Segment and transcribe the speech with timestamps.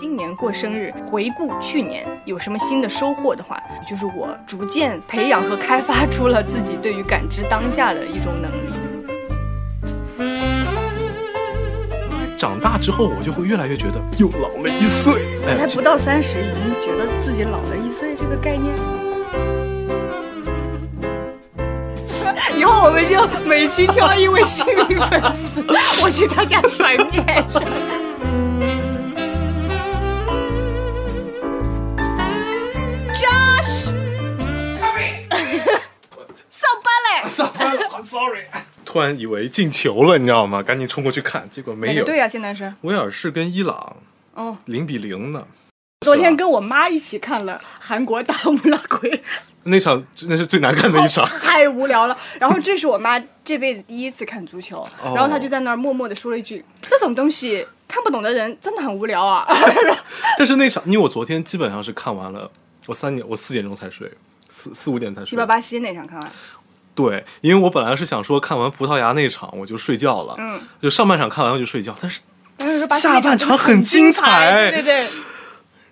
[0.00, 8.70] 今年过生日，回顾去年有什么新的收获的话，就是我逐渐培养和开发出了自己对于感知当下的一种能力。
[12.38, 15.38] 长大之后，我就会越来越觉得又老了一岁。
[15.46, 18.74] 哎，还不到三十，已经觉得自己老了一岁，这个概念。
[22.56, 25.62] 以后我们就每期挑一位幸运粉丝，
[26.02, 27.22] 我去他家甩面
[38.90, 40.60] 突然以为进球了，你知道吗？
[40.60, 42.04] 赶紧冲过去看，结果没有。
[42.04, 42.28] 对呀啊？
[42.28, 43.96] 现在是威尔士跟伊朗，
[44.34, 44.58] 哦。
[44.64, 45.46] 零比零呢。
[46.04, 49.22] 昨天跟我妈一起看了韩国打乌拉圭，
[49.62, 52.18] 那场那是最难看的一场，太无聊了。
[52.40, 59.46] 然后这是我妈这辈子第一次看足球， 然后她就在那儿默默的说了一句：“这种东西看不懂的人真的很无聊啊。
[60.36, 62.50] ”但是那场，因为我昨天基本上是看完了，
[62.88, 64.10] 我三点我四点钟才睡，
[64.48, 65.30] 四四五点才睡。
[65.30, 66.32] 你把巴西那场看完？
[66.94, 72.20] 对，因为我本来是想说看完葡萄牙那场我就睡觉了，嗯，就上半场看完我就睡觉，但是
[72.90, 75.06] 下下半场很精彩，对对对。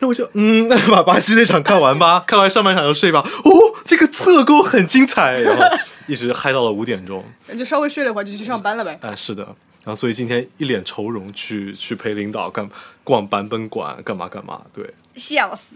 [0.01, 3.19] 那我就嗯，那就把巴西那场看完吧， 看完上半场就睡吧。
[3.45, 3.51] 哦，
[3.85, 5.65] 这个侧钩很精彩，然后
[6.07, 7.25] 一直嗨到了五点钟，
[7.59, 8.97] 就稍微睡了一会儿就去上班了呗。
[9.03, 12.69] 哎，是的，然后所以今天一脸愁容去去陪领导干
[13.03, 15.75] 逛版本馆，干嘛干嘛，对，笑死。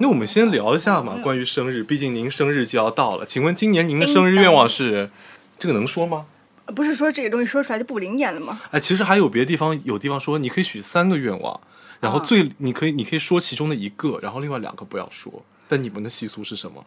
[0.00, 5.08] 那我们先聊一下嘛，关于生日，毕竟您生日就要到了，请问今年您的生日愿望是？
[5.56, 6.26] 这个能说吗？
[6.74, 8.60] 不是说这个东西说出来就不灵验了吗？
[8.72, 11.60] 哎，其实还有别的地方，有地方说你可以许三个愿望。
[12.00, 15.32] 然后最你可以你可以说其中的一个，然后另外两个不要说。
[15.68, 16.84] 但你们的习俗是什么？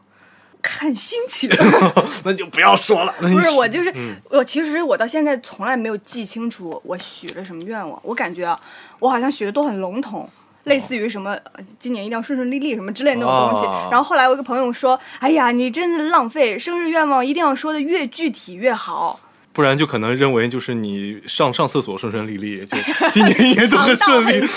[0.62, 1.50] 看心情。
[2.26, 3.14] 那就不要说了。
[3.22, 3.94] 不是我就是
[4.30, 7.98] 我，其实我到现在从来没有记清楚我许了什么愿望。
[8.04, 8.60] 我感觉啊，
[9.00, 10.30] 我好像许的都很笼统，
[10.66, 11.38] 类似于什么
[11.80, 13.66] 今年一定要顺顺利利什么之类的那种东西。
[13.90, 19.20] 然后后来我一个朋友说：“哎呀，你真的浪费，生日愿望一定要说的越具体越好。”
[19.54, 22.78] 不然就可能认为就是你上上厕所顺顺利利，就
[23.12, 24.40] 今年一年都很顺利，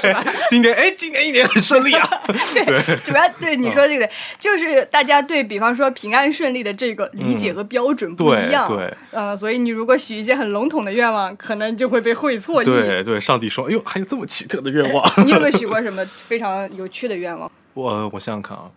[0.00, 0.16] 对，
[0.48, 2.08] 今年哎，今年一年很顺利啊。
[2.54, 4.08] 对，主要对你说这个，
[4.38, 12.64] 就是大家对比方说平安顺利的这个理解和标准不一样，对，嗯，所以你如果许一些很笼统的愿望，可能就会被会错意。
[12.64, 15.04] 对对，上帝说，哎呦，还有这么奇特的愿望。
[15.26, 17.50] 你有没有许过什么非常有趣的愿望？
[17.74, 18.70] 我我想想看啊。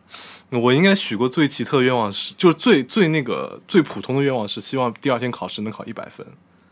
[0.60, 6.26] 我应该许过最奇特的愿望是，就是最最那个最普通的愿望是希望第二天考试能考一百分。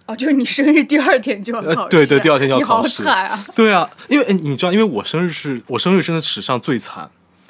[0.05, 1.89] 哦，就是你生日第二天就要考试？
[1.89, 3.01] 对对，第二天就要考试。
[3.03, 3.45] 你好惨啊！
[3.55, 7.09] 对啊，因为你知道，因为我生日是我生日真的史上最惨，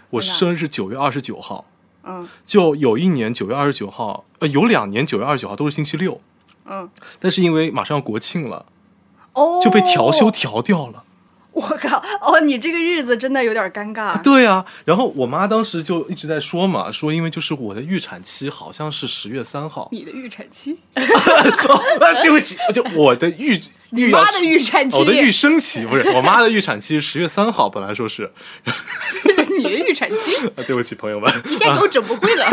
[0.09, 1.65] 我生日是九月二十九号。
[2.03, 2.27] 嗯。
[2.45, 6.21] 就有一年九月二十九号，呃，有两年九月二十九号都是星期六。
[6.65, 6.89] 嗯。
[7.19, 8.65] 但是因为马上要国庆了，
[9.33, 11.03] 哦，就被调休调掉了。
[11.53, 12.01] 我靠！
[12.22, 14.19] 哦，你这个日子真的有点尴尬。
[14.22, 19.90] 对啊，然后我妈当时就一直在说嘛，说因为就是我的预产期好像是十月三号。
[19.91, 20.78] 你的预产期？
[20.95, 21.81] 说
[22.23, 28.31] 对不起，就我的预你妈的预产期，我的预生期不是我妈的预产期是十月三号，本来说是。
[29.57, 30.47] 你的预产期？
[30.66, 32.45] 对不起，朋友们，你现在给我整不会了。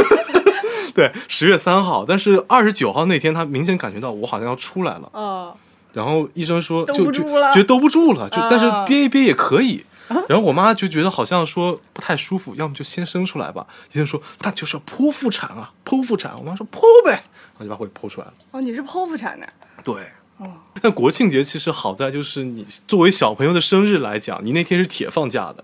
[0.93, 5.09] 对，十月三号，但是二十九号那天，她明显感觉到我好像要出来了。
[5.13, 5.57] 哦。
[5.93, 9.85] 然后医生说，就就觉得兜不住了，就但是憋一憋也可以。
[10.27, 13.67] 然后我妈就觉得好像说不太舒服，要么就先生出来吧。
[13.93, 16.33] 医生说那就是要剖腹产啊，剖腹产。
[16.39, 17.23] 我妈说剖呗，
[17.59, 18.33] 然后就把胃剖出来了。
[18.53, 19.47] 哦，你是剖腹产的？
[19.85, 19.95] 对。
[20.39, 20.51] 哦。
[20.83, 25.63] 那国庆节其实好在就是你作为小朋友的生日来讲，你那天是铁放假的。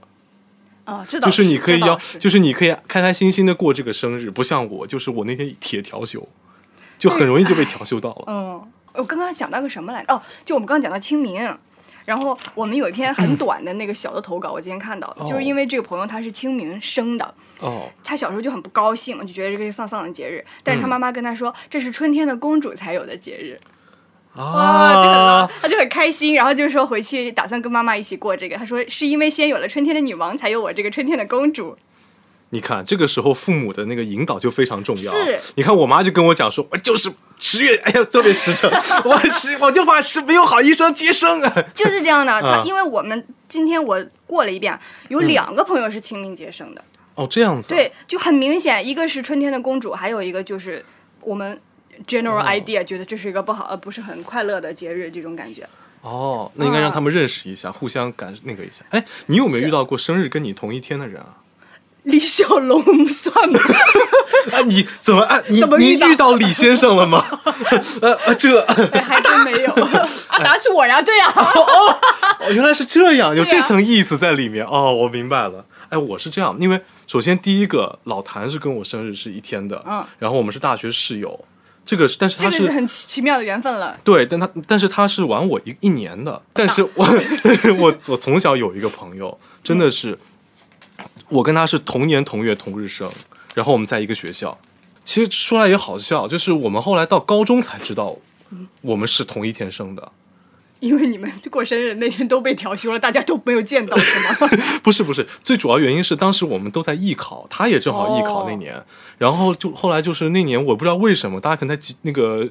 [0.84, 6.28] 啊，这就是你可以要，就是你可以开开心心的过这个生日，不像我，就是我那天铁调休，
[6.98, 8.24] 就很容易就被调休到了。
[8.26, 8.62] 嗯。
[8.94, 10.14] 我刚刚想到个什么来着？
[10.14, 11.42] 哦，就我们刚刚讲到清明，
[12.04, 23.58] 然后我们有一篇很短的那个小的投稿，我今天看到，就是因为这个朋友他是清明生的，哦，他小时候就很不高兴嘛，就觉得这个丧丧的节日，但是他妈妈跟他说这是春天的公主才有的节日，
[24.36, 31.76] 哇，这个他就很开心，然后就是说回去打算跟妈妈一起过这个，他说是因为先有了春天的女王，才有我这个春天的公主。
[32.54, 35.12] 你看，这个时候父母的那个引导就非常重要。
[35.12, 38.70] 是，你看我妈就跟我讲说，我就是十月，哎呀，特别实诚，
[39.04, 41.52] 我是我就怕是没有好医生接生啊。
[41.74, 44.78] 就是这样的， 他因为我们今天我过了一遍，
[45.08, 46.84] 有两个朋友是清明节生的。
[47.16, 47.70] 哦，这样子。
[47.70, 50.84] 对，就很明显，一个是春天的公主，还有一个就是
[51.22, 51.60] 我们
[52.06, 55.68] general idea 觉得这是一个不好呃不是很快乐的节日，这种感觉。
[56.02, 58.84] 哦，那应该让他们认识一下，互相感那个一下。
[58.90, 61.42] 哎，你有没有遇到过生日跟你同一天的人啊？
[62.04, 63.58] 李小龙算吗？
[64.52, 65.40] 啊，你怎么啊？
[65.48, 67.24] 你你遇到李先生了吗？
[68.00, 69.72] 呃呃，这还真没有。
[70.28, 71.32] 阿达是我呀，对呀。
[71.34, 74.64] 哦哦，原来是这样，有这层意思在里面。
[74.66, 75.64] 哦，我明白了。
[75.88, 81.44] 哎，我是这样，因为首先第一个老谭是跟我生日是一天的，嗯，然后我们是大学室友，
[81.86, 83.96] 这个是，但是他这个是很奇奇妙的缘分了。
[84.04, 87.06] 对，但他但是他是晚我一一年的，但是我
[87.80, 90.18] 我我从小有一个朋友，真的是，
[91.28, 93.10] 我跟他是同年同月同日生，
[93.54, 94.58] 然后我们在一个学校。
[95.04, 98.16] 其实说来也好笑，就是我们后来到高中才知道，
[98.80, 100.12] 我们是同一天生的。
[100.80, 104.50] 因为你们过生日那天都被调休了，大家都没有见到，是吗？
[104.84, 108.82] 不是不是，最主要原因是当时我们都在艺考，他也正好艺考那年，
[109.16, 112.46] 然后就后来就是那年我不知道为什么，大家可能在集那个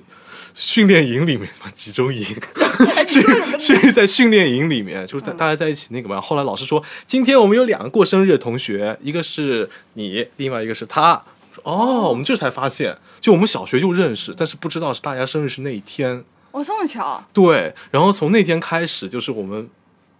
[0.53, 2.23] 训练营里面什么集中营，
[3.07, 6.21] 是是在训练营里面，就是大大家在一起那个嘛。
[6.21, 11.21] 后来老师说，今天我们有两个过生日的同学，一个是你，另外一个是他。
[11.53, 16.23] 说哦，我们这才发现，就我们小学就认识，但是不知道是大家生日是那一天。
[16.51, 19.67] 哦，这么巧，对，然后从那天开始，就是我们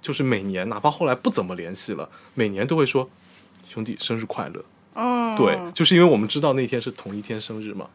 [0.02, 3.10] 就是每年，哪怕后来不怎么联系了，每年都会说
[3.68, 4.64] 兄弟生日快乐。
[4.96, 7.88] 嗯，对，就是因为我们知道那天是同一天生日嘛。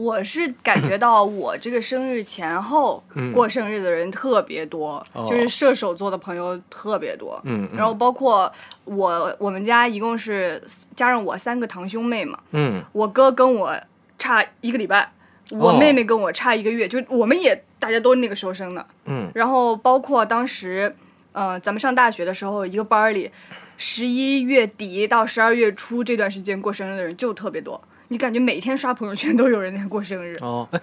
[0.00, 3.30] 我是感觉到我这个生日前后嗯。
[3.32, 5.26] 过生日的人特别多，哦。
[5.28, 7.38] 就是射手座的朋友特别多。
[7.44, 7.76] 嗯嗯。
[7.76, 8.50] 然后包括
[8.84, 10.62] 我，我们家一共是
[10.96, 12.82] 加上我三个堂兄妹嘛，嗯。
[12.92, 13.78] 我哥跟我
[14.18, 15.12] 差一个礼拜，
[15.50, 18.86] 我哦妹妹跟我差一个月，就我们也大家都那个时候生的。
[19.04, 20.94] 嗯，然后包括当时，
[21.32, 23.30] 呃，咱们上大学的时候，一个班里，
[23.76, 27.80] 十一月底到十二月初这段时间过生日的人就特别多，
[28.12, 30.36] 你感觉每天刷朋友圈都有人在过生日。
[30.40, 30.80] 哦，哎，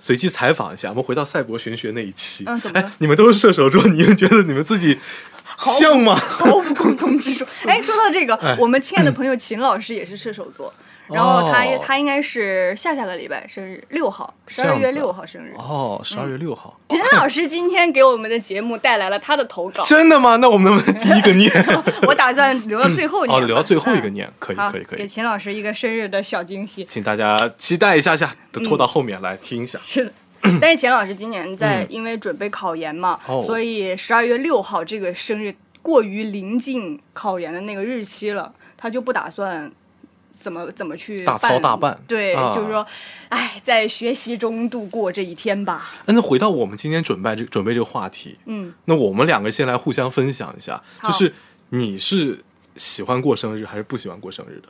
[0.00, 2.44] 随机采访一下，我们回到赛博玄学那一期。
[2.46, 4.98] 嗯怎么你们都是射手座，你们觉得你们自己
[5.58, 6.16] 像吗？
[6.16, 7.46] 毫无共同之处。
[7.66, 10.74] 哎，说到这个，哎我们亲爱的朋友秦老师也是射手座，
[11.08, 15.54] 然后他、哦他应该是下下个礼拜生日，六号，十二月六号生日。
[15.56, 16.78] 哦，十二月六号。
[16.88, 20.36] 秦老师今天给我们的节目带来了他的投稿，真的吗？
[20.36, 21.50] 那我们能不能第一个念？
[22.06, 24.98] 我打算留到最后念哦，留到最后一个嗯念，可以，可以可以。
[24.98, 26.84] 给秦老师一个生日的小惊喜。
[26.84, 29.78] 请大家期待一下下，都拖到后面来听一下。
[29.84, 30.12] 是的。
[30.60, 35.52] 但是钱老师今年在因为准备考研嘛，所以十二月六号这个生日
[35.82, 39.68] 过于临近考研的那个日期了，他就不打算
[40.38, 42.86] 怎么怎么去大操大办对，啊就是说，
[43.28, 45.90] 哎，在学习中度过这一天吧。
[46.06, 51.34] 哎那回到我们今天准备这准备这个话题，嗯，那我们两个先来互相分享一下，就是
[51.70, 52.44] 你是
[52.76, 54.68] 喜欢过生日还是不喜欢过生日的？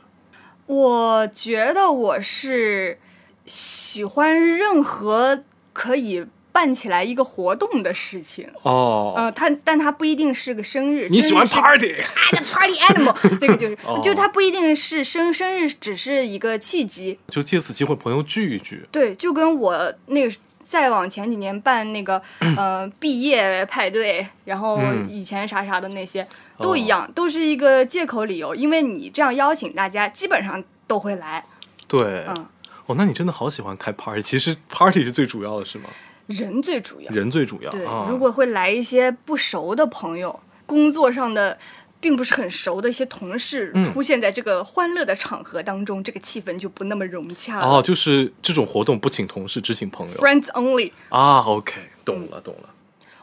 [0.65, 2.99] 我觉得我是
[3.45, 6.25] 喜欢任何可以
[6.57, 8.49] 办起来一个活动的事情。
[8.63, 12.01] 哦，呃，他但他不一定是个生日，你喜欢生日
[12.33, 17.19] 是 party？animal， 这个就是，哦 就是他不一定是生生日，只是一个契机。
[17.27, 18.83] 就借此机会朋友聚一聚。
[18.91, 22.19] 对，就跟我那个再往前几年办那个
[22.57, 26.27] 呃毕业派对，然后嗯以前啥啥的那些、
[26.57, 31.45] 都一样，都是一个借口理由，因为你这样邀请大家，基本上都会来。
[31.87, 32.47] 对，嗯，
[32.87, 34.23] 哦，那你真的好喜欢开 party。
[34.23, 35.87] 其实 party 是最主要的，是吗？
[36.27, 37.11] 人最主要。
[37.11, 37.71] 人最主要。
[37.71, 41.57] 对，啊、如果会来一些不熟的朋友，工作上的。
[41.99, 47.65] 并不是很熟的一些同事嗯出现在这个欢乐的场合当中，这个气氛就不那么融洽了。
[47.65, 50.91] 哦，就是这种活动不请同事，只请朋友 Friends only。
[51.09, 51.39] 啊。
[51.39, 51.73] OK，
[52.05, 52.69] 懂了，懂了。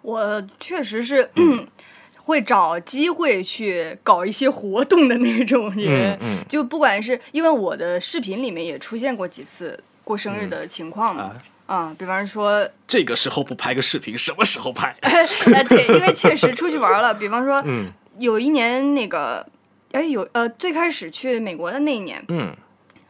[0.03, 1.31] 我确实是
[2.17, 6.19] 会找机会去搞一些活动的那种人，
[6.49, 11.43] 就不管是因为我的视频里面也出现过几次过生日的情况嘛，啊、
[11.97, 14.94] 比方说，这个时候不拍个视频，什么时候拍？
[15.03, 19.44] 呃，对，因为确实出去玩了，比方说，嗯有一年那个，
[19.93, 22.55] 哎，有呃，最开始去美国的那一年嗯，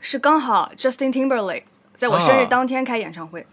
[0.01, 3.45] 是刚好 Justin Timberlake 在我生日啊当天开演唱会，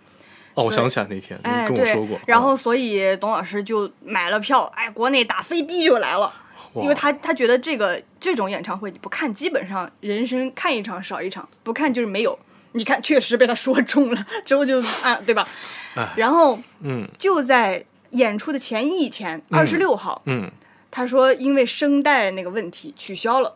[0.54, 6.32] 哦，我想起来那天哎，跟我说过。，然后所以董老师就买了票，哎，国内打飞的就来了，
[6.76, 12.38] 因为他他觉得这个这种演唱会你不看，基本上人生看一场少一场，不看就是没有。
[12.74, 15.48] 你看，确实被他说中了，之后就 啊，对吧？
[16.16, 20.50] 然后嗯就在演出的前一天，二十六号，嗯
[20.90, 23.56] 他说因为声带那个问题取消了，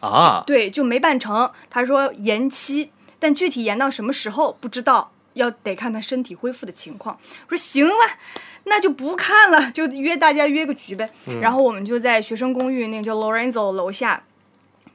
[0.00, 1.50] 啊，对，就没办成。
[1.70, 7.18] 他说延期，但具体延到什么时候不知道，要得看他身体恢复的情况。
[7.48, 8.18] 我说行吧，
[8.64, 11.08] 那就不看了，就约大家约个局呗。
[11.40, 14.22] 然后我们就在学生公寓那个叫 Lorenzo 楼下。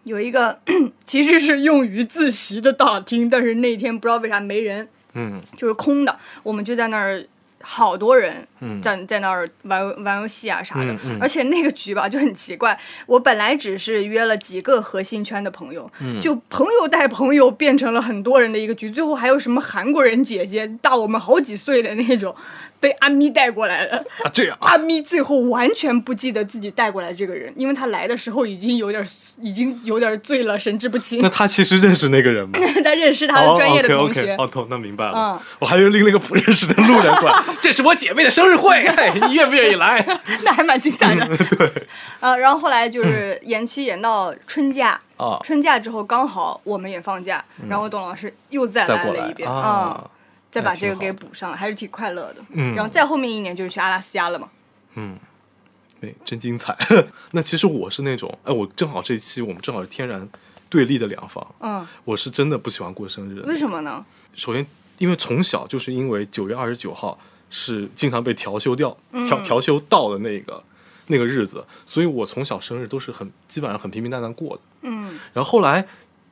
[0.03, 0.59] 有一个
[1.05, 6.17] 其实是用于自习的大厅，但是那天不知道为啥没人，嗯就是空的。
[6.43, 7.25] 我们就在那儿，
[7.65, 10.93] 好多人嗯在在那儿玩玩游戏啊啥的。
[11.19, 22.35] 而且那个局吧就很奇怪，我本来只是约了几个核心圈的朋友，嗯就朋友带朋友变成了很多人的一个局，最后还有什么韩国人姐姐大我们好几岁的那种，
[22.79, 23.97] 被阿咪带过来的。
[24.23, 29.03] 啊，这样阿咪最后完全不记得自己带过来这个人，因为他来的时候已经有点
[29.41, 31.29] 已经有点醉了，神志不清那。
[31.29, 32.59] 他其实认识那个人吗？
[32.83, 34.35] 他认识他的专业的同学。
[34.37, 35.13] 哦哦，那明白了。
[35.15, 40.03] 嗯我还以为拎了个不认识的路人过来， 这是我姐妹的生日会，嘿， 你愿不愿意来？
[40.43, 41.25] 那还蛮精彩的。
[41.57, 41.87] 对，
[42.19, 50.09] 呃，然后后来就是延期延到春假，哦春假之后刚好我们也放假，然后董老师又再来来了一遍，啊嗯，
[50.51, 52.37] 再把这个给补上了，还是挺快乐的。
[52.51, 54.49] 嗯然后再后面一年就是去阿拉斯加了嘛，
[54.95, 55.17] 嗯
[56.01, 56.75] 对，真精彩。
[57.31, 60.27] 那其实我是那种，哎，我正好这一期我们正好是天然
[60.69, 61.55] 对立的两方。
[61.61, 63.41] 嗯，我是真的不喜欢过生日。
[63.47, 64.03] 为什么呢？
[64.35, 64.65] 首先，
[64.97, 67.17] 因为从小就是因为九月二十九号
[67.55, 70.63] 是经常被调休掉、嗯调调休到的那个
[71.05, 74.61] 那个日子，所以我从小生日都是很基本上很平平淡淡过的。
[74.81, 75.85] 嗯，然后后来，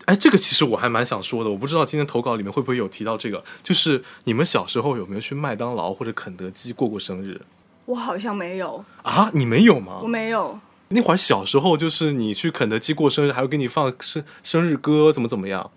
[0.06, 7.40] 哎，这个其实我还蛮想说的，我不知道今天投稿里面会不会有提到这个，就是你们小时候有没有去麦当劳或者肯德基过过生日
[7.86, 9.30] 我好像没有，啊？
[9.36, 10.08] 你没有吗我？
[10.08, 10.60] 没有。
[10.94, 15.70] 那会儿小时候就是你去肯德基过生日，还会给你放生生日歌，怎么怎么样？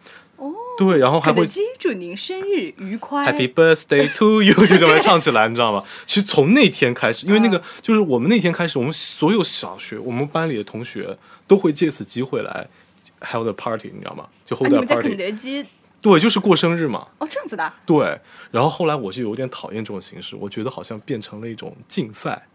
[0.74, 1.46] 哦，对，然后还会
[1.78, 3.30] 祝您生日愉快。
[3.32, 5.84] Happy Birthday to you 就这么唱起来，你知道吗？
[6.06, 11.16] 其实从那天开始，因为那个、嗯就是我们那天开始，我们所有小学我们班里的同学
[11.46, 12.66] 都会借此机会来
[13.20, 14.26] hold a party，你知道吗？
[14.44, 15.64] 就啊，hold 你 a 们在肯德基
[16.02, 17.06] 对，就是过生日嘛。
[17.18, 17.74] 哦，这样子的啊。
[17.86, 22.46] 对，然后后来我就有点讨厌这种形式，我觉得好像变成了一种竞赛，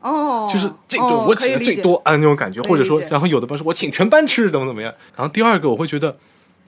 [0.00, 4.94] 哦，就是这顿哦我请的最多啊那种感觉，或者说然后有的班说我请全班吃，怎么怎么样。
[5.14, 6.16] 然后第二个我会觉得，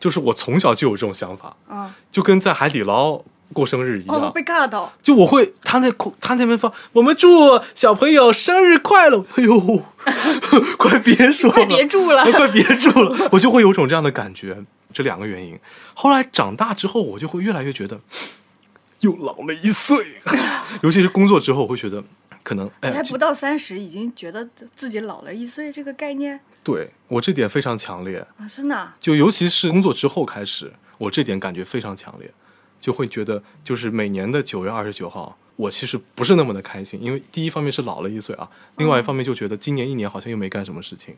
[0.00, 4.16] 就是我从小就有这种想法，嗯，就跟在海底捞过生日一样。
[4.16, 4.90] 哦，被尬到。
[5.02, 9.24] 就我会，他那口他那边放，我们祝小朋友生日快乐。
[9.36, 9.82] 哎呦，
[10.78, 14.56] 快别说了，快别住了 快别住了，我就会有种这样的感觉。
[14.92, 15.56] 这两个原因，
[15.94, 18.00] 后来长大之后，我就会越来越觉得
[19.00, 20.20] 又老了一岁，
[20.82, 22.02] 尤其是工作之后，我会觉得
[22.50, 28.96] 可能哎还，不到三十，已经觉得自己老了一岁，这个概念对我这点非常强烈，啊，真的啊。
[28.98, 32.28] 就尤其是工作之后开始，我这点感觉非常强烈，
[32.80, 41.14] 就会觉得就是每年的九月二十九号，我其实不是那么的开心，因为第一方面是老了一岁啊，另外一方面就觉得今年一年好像又没干什么事情，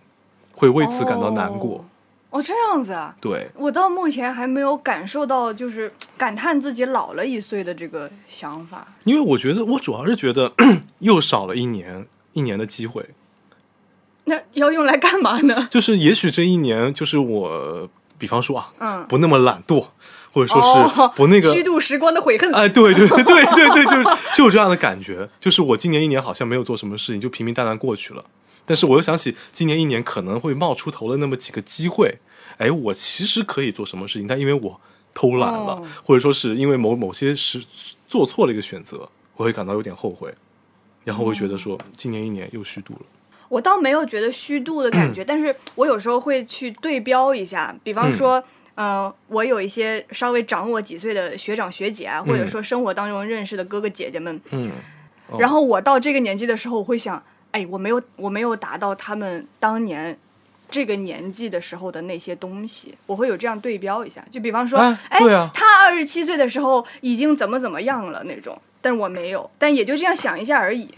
[0.52, 1.78] 会为此感到难过。
[1.78, 1.84] 哦。
[2.32, 3.14] 哦，这样子啊。
[3.20, 8.88] 对，我到目前还没有感受到，就是 感叹自己老了一岁的这个想法。
[9.04, 10.50] 因为我觉得我主要是觉得
[11.00, 13.10] 又少了一年一年的机会，
[14.24, 15.68] 那要用来干嘛呢？
[15.70, 19.88] 就是也许这一年就是我，比方说啊，嗯，不那么懒惰，
[20.32, 21.52] 或者说哦是不那个。
[21.52, 22.50] 虚度时光的悔恨。
[22.54, 28.24] 哎，对对对对对对，就是就有这样的感觉，就是我今年一年好像没有做什么事情，就平平淡淡过去了。
[28.64, 32.18] 但是我又想起今年一年可能会冒出头的那么几个机会，
[32.58, 34.80] 哎，我其实可以做什么事情，但因为我
[35.14, 35.86] 偷懒了，哦。
[36.04, 37.62] 或者说是因为某某些事
[38.08, 40.32] 做错了一个选择，我会感到有点后悔，
[41.04, 43.00] 然后我会觉得说今年一年又虚度了。
[43.48, 48.42] 我倒没有觉得虚度的感嗯觉， 但是我有时候会去对标一下，比方说，
[48.76, 54.70] 嗯、我有一些稍微长我几岁的学长学姐啊，或者说生活当中认识的哥哥姐姐们，嗯，
[55.28, 55.36] 哦。
[55.38, 60.18] 然后我到这个年纪的时候，我会想，哎，我没有，我没有达到他们当年
[60.68, 64.24] 这个年纪的时候的那些东西，我会有这样对标一下。
[64.30, 64.78] 就比方说，
[65.08, 70.88] 哎啊他二十七岁的时候已经怎么怎么样了那种，但是我没有，但也就这样想一下而已。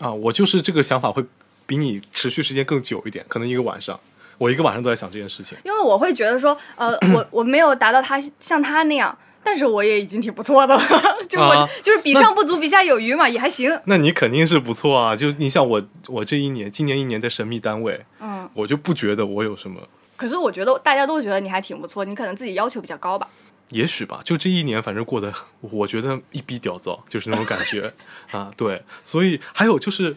[0.00, 1.24] 啊，我就是这个想法会
[1.66, 3.98] 比你持续时间更久一点，可能一个晚上，
[4.38, 5.56] 我一个晚上都在想这件事情。
[5.62, 10.82] 因为我会觉得说，呃，我我没有达到他像他那样，但是我也已经挺不错的了，
[11.28, 13.70] 就我、啊就是比上不足，比下有余嘛，也还行。
[13.86, 15.16] 那你肯定是不错啊！
[15.16, 19.80] 就你像我，我这一年，今年一年的神秘单位，嗯，我就不觉得我有什么，
[20.16, 23.26] 可是我觉得大家都觉得你还挺不错，你可能自己要求比较高吧。
[23.70, 27.92] 也许吧，就这一年，反正过得，我觉得一逼屌糟，就是那种感觉
[28.32, 28.52] 啊。
[28.56, 30.14] 对，所以还有就是，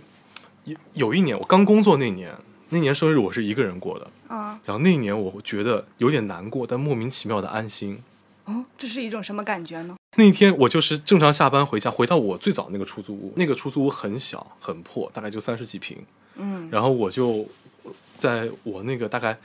[0.65, 2.35] 有有一年我刚工作那年，
[2.69, 8.03] 那年生日我是一个人过的，啊，然后那一年我觉得有点难过，但莫名其妙的安心。
[8.45, 9.95] 哦，这是一种什么感觉呢？
[10.17, 15.97] 那一天我就是正常下班回家，回到我最早那个出租屋，那个出租屋很小很破，大概就三十几平。
[16.35, 17.47] 嗯，然后我就
[18.17, 19.37] 在我那个大概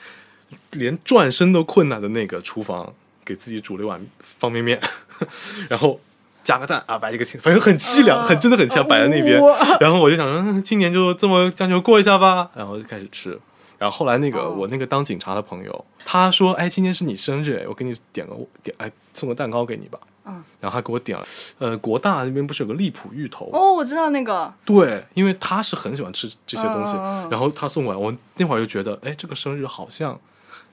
[0.72, 2.92] 连转身都困难的那个厨房，
[3.24, 4.80] 给自己煮了一碗方便面，
[5.70, 6.00] 然后
[6.42, 9.40] 加个蛋啊，摆一个青，反正很凄凉，嗯很真的很凄凉，摆在那边。
[9.40, 13.38] 哇然后我就想说，嗯，今年就这么将就过一下吧，然后就开始吃。
[13.78, 19.99] 然后后来那个、哦我那个当警察的朋友，他说：“哎，今天是你生日，哎，我给你点个点，哎，送个蛋糕给你吧。”
[20.30, 21.26] 嗯，然后他给我点了，
[21.58, 23.49] 呃，国大那边不是有个荔浦芋头？
[23.50, 26.92] 哦，我知道那个，对，因为他是很喜欢吃这些东西，
[27.30, 30.20] 然后他送过来，我那会儿就觉得，哎，这个生日好像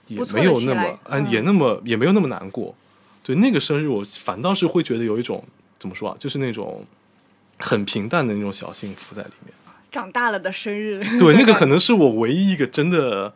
[0.07, 2.75] 也没有那么哎、嗯也那么也没有那么难过。
[3.23, 5.41] 对，那个生日我反倒是会觉得有一种
[5.77, 6.83] 怎么说啊，就是那种
[7.59, 9.53] 很平淡的那种小幸福在里面。
[9.95, 13.33] 长大了的生日，对，那个可能是我唯一一个真的，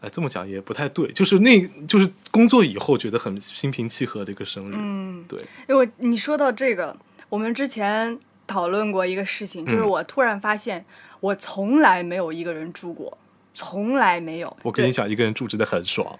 [0.00, 4.74] 哎，这么讲也不太对，就是那，就是工作以后觉得很心平气和的一个生日。
[4.74, 5.38] 嗯，对。
[5.68, 6.96] 因为你说到这个，
[7.28, 10.82] 我们之前讨论过一个事情，就是我突然发现，
[11.20, 13.18] 我从来没有一个人住过，
[13.52, 14.56] 从来没有。
[14.62, 16.18] 我跟你讲，一个人住真的很爽。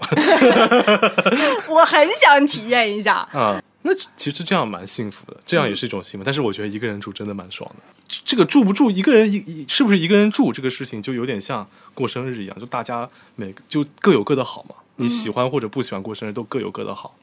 [1.71, 3.59] 我很想体验一下啊。
[3.87, 6.25] 那其实这样蛮幸福的，这样也是一种幸福。
[6.25, 7.83] 但是我觉得一个人住真的蛮爽的。
[8.25, 14.75] 这个住不住一个人一是不是一个人住这个事情，就有点像过生日一样，就大家每就各有各的好嘛。
[14.97, 17.14] 你喜欢或者不喜欢过生日，都各有各的好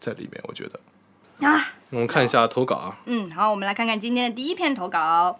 [0.00, 0.42] 在里面。
[0.44, 0.80] 我觉得
[1.46, 2.98] 啊，我们看一下投稿啊。
[3.04, 5.38] 嗯，好，我们来看看今天的第一篇投稿。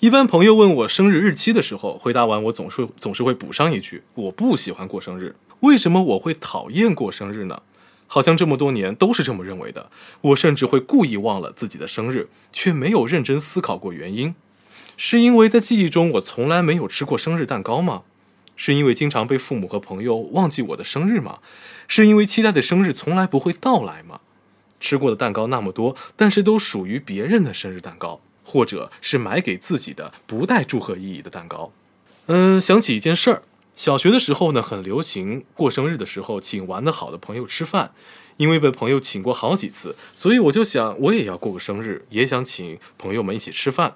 [0.00, 5.36] 一般朋友问我生日日期的时候，回答完我总是总是会补上一句：我不喜欢过生日。
[5.60, 7.62] 为什么我会讨厌过生日呢？
[8.08, 9.90] 好像这么多年都是这么认为的，
[10.22, 14.34] 我甚至会故意忘了自己的生日，却没有认真思考过原因。
[14.96, 18.02] 是因为在记忆中我从来没有吃过生日蛋糕吗？
[18.56, 21.38] 是因为经常被父母和朋友忘记我的生日吗？
[21.86, 24.18] 是因为期待的生日从来不会到来吗？
[24.80, 31.70] 吃过的蛋糕那么多，但是都属于别人的生日蛋糕，或者是买给自己的不带祝贺意义的蛋糕。
[32.26, 33.42] 嗯，想起一件事儿。
[33.78, 37.92] 小学的时候呢，很流行过生日的时候请玩的好的朋友吃饭，
[38.36, 43.94] 因为被朋友请过好几次，所以我就想我也要过个生日，也想请朋友们一起吃饭。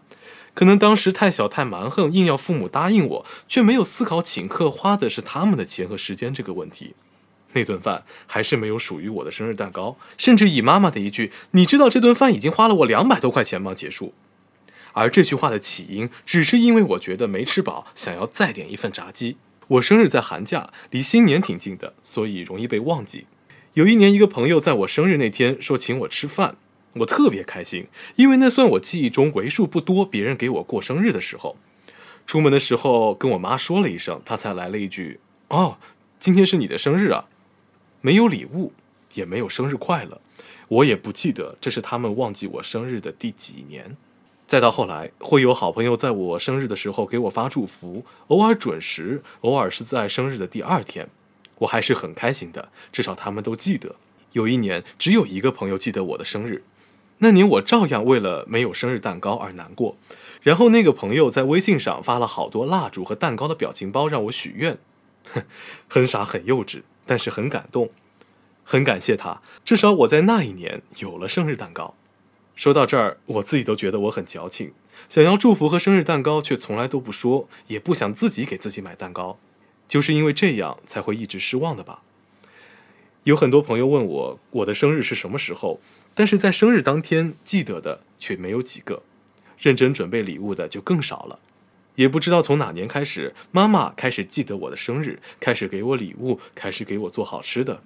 [0.54, 6.94] 可能当时太小太蛮横，硬要父母答应我，却没有思考请客花的是他们的钱和时间这个问题。
[7.54, 14.14] 那顿饭还是没有属于我的生日蛋糕，甚至以妈妈的一句“你知道这顿饭已经花了我两百多块钱吗”结束。
[14.92, 19.36] 而这句话的起因，只是因为我觉得没吃饱，想要再点一份炸鸡。
[19.72, 23.26] 我生日在寒假，离新年挺近的，所以容易被忘记。
[23.72, 26.56] 有一年，一个朋友在我生日那天说请我吃饭，
[26.94, 27.86] 我特别开心，
[28.16, 31.56] 因为那算我记忆中为数不多别人给我过生日的时候。
[32.26, 35.78] 出门的时候跟我妈说了一声，她才来了一句：“哦，
[36.18, 37.24] 今天是你的生日啊！”
[38.02, 38.72] 没有礼物，
[39.14, 40.20] 也没有生日快乐，
[40.68, 43.96] 我也不记得这是他们忘记我生日的第几年。
[44.52, 51.08] 再到后来，会有好朋友在我生日的时候给我发祝福，偶尔准时，偶尔是在生日的第二天，
[51.60, 53.96] 我还是很开心的，至少他们都记得。
[54.32, 56.64] 有一年，只有一个朋友记得我的生日，
[57.20, 59.96] 那年我照样为了没有生日蛋糕而难过。
[60.42, 64.76] 然后那个朋友在微信上发了好多蜡烛和蛋糕的表情包让我许愿，
[65.88, 67.88] 很傻很幼稚，但是很感动，
[68.62, 71.94] 很感谢他，至少我在那一年有了生日蛋糕。
[72.54, 74.72] 说到这儿，我自己都觉得我很矫情，
[75.08, 79.38] 想要祝福和生日蛋糕，却从来都不说，也不想自己给自己买蛋糕，
[79.88, 82.02] 就是因为这样才会一直失望的吧。
[83.24, 85.80] 有很多朋友问我我的生日是什么时候，
[86.14, 89.02] 但是在生日当天记得的却没有几个，
[89.58, 91.38] 认真准备礼物的就更少了。
[91.94, 97.82] 也不知道从哪年开始，妈妈开始记得我的生日，开始给我礼物，开始给我做好吃的。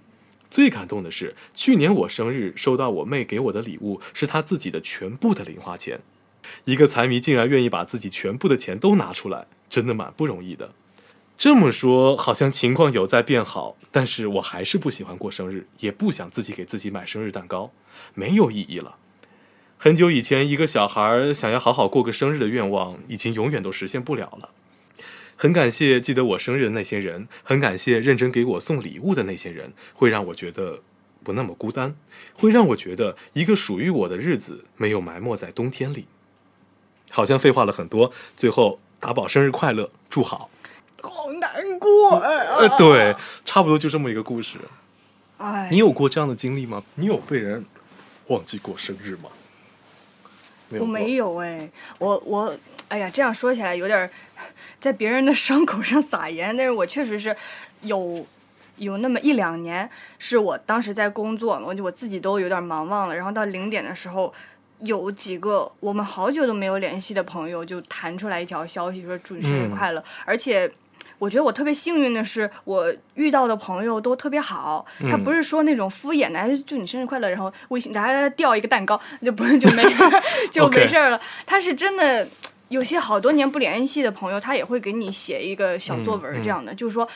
[0.49, 6.01] 最感动的是，去年我生日收到我妹给我的礼物，是她自己的全部的零花钱。
[6.65, 10.73] 一个财迷竟然愿意把自己全部的钱都拿出来，真的蛮不容易的。
[11.37, 17.73] 这么说好像情况有在变好，但是我还是不喜欢过生日，也不想自己给自己买生日蛋糕，
[18.15, 18.97] 没有意义了。
[19.77, 24.51] 很久以前，一个小孩想要好好过个生日的愿望，已经永远都实现不了了。
[25.37, 30.81] 很感谢记得我生日的那些人，很感谢认真给我送礼物的那些人，会让我觉得
[31.23, 31.95] 不那么孤单，
[32.35, 36.07] 会让我觉得一个属于我的日子没有埋没在冬天里。
[37.11, 40.51] 好像废话了很多，最后打宝生日快乐，祝好。
[41.03, 44.59] 好难过呃，对，差不多就这么一个故事。
[45.37, 46.83] 哎，你有过这样的经历吗？
[46.95, 47.65] 你有被人
[48.29, 49.31] 忘记过生日吗？
[50.71, 52.57] 我没有哎，我我。
[52.89, 54.09] 哎呀，这样说起来有点
[54.79, 57.35] 在别人的伤口上撒盐，但是我确实是
[57.81, 58.25] 有
[58.77, 63.17] 有那么一两年，是我当时在工作，我就我自己都有点忙忘了。
[63.17, 64.33] 然后到零点的时候，
[64.79, 70.01] 有几个我们好久都没有联系的朋友就弹出来一条消息，说祝你生日快乐。
[70.25, 70.71] 而且
[71.19, 79.83] 我觉得我特别幸运的是，我遇到的朋友都特别好，他不是说那种敷衍的，祝你生日快乐，然后微信大家掉一个蛋糕就不是就没
[80.53, 81.21] 就没事了。
[81.45, 82.27] 他是真的。
[82.69, 87.09] 有些好多年不联系的朋友，他也会给你写一个小作文这样的，就是说，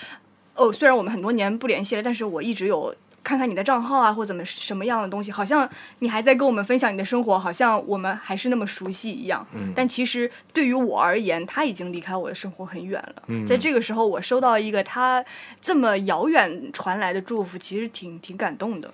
[0.55, 9.47] 哦，虽然我们很多年不联系了，但是我一直有看看你的账号啊，或怎么什么样的东西，好像你还在跟我们分享你的生活，好像我们还是那么熟悉一样。
[9.75, 13.23] 但其实对于我而言，他已经离开我的生活很远了。
[13.47, 15.25] 在这个时候，我收到一个他
[15.61, 18.91] 这么遥远传来的祝福，其实挺挺感动的。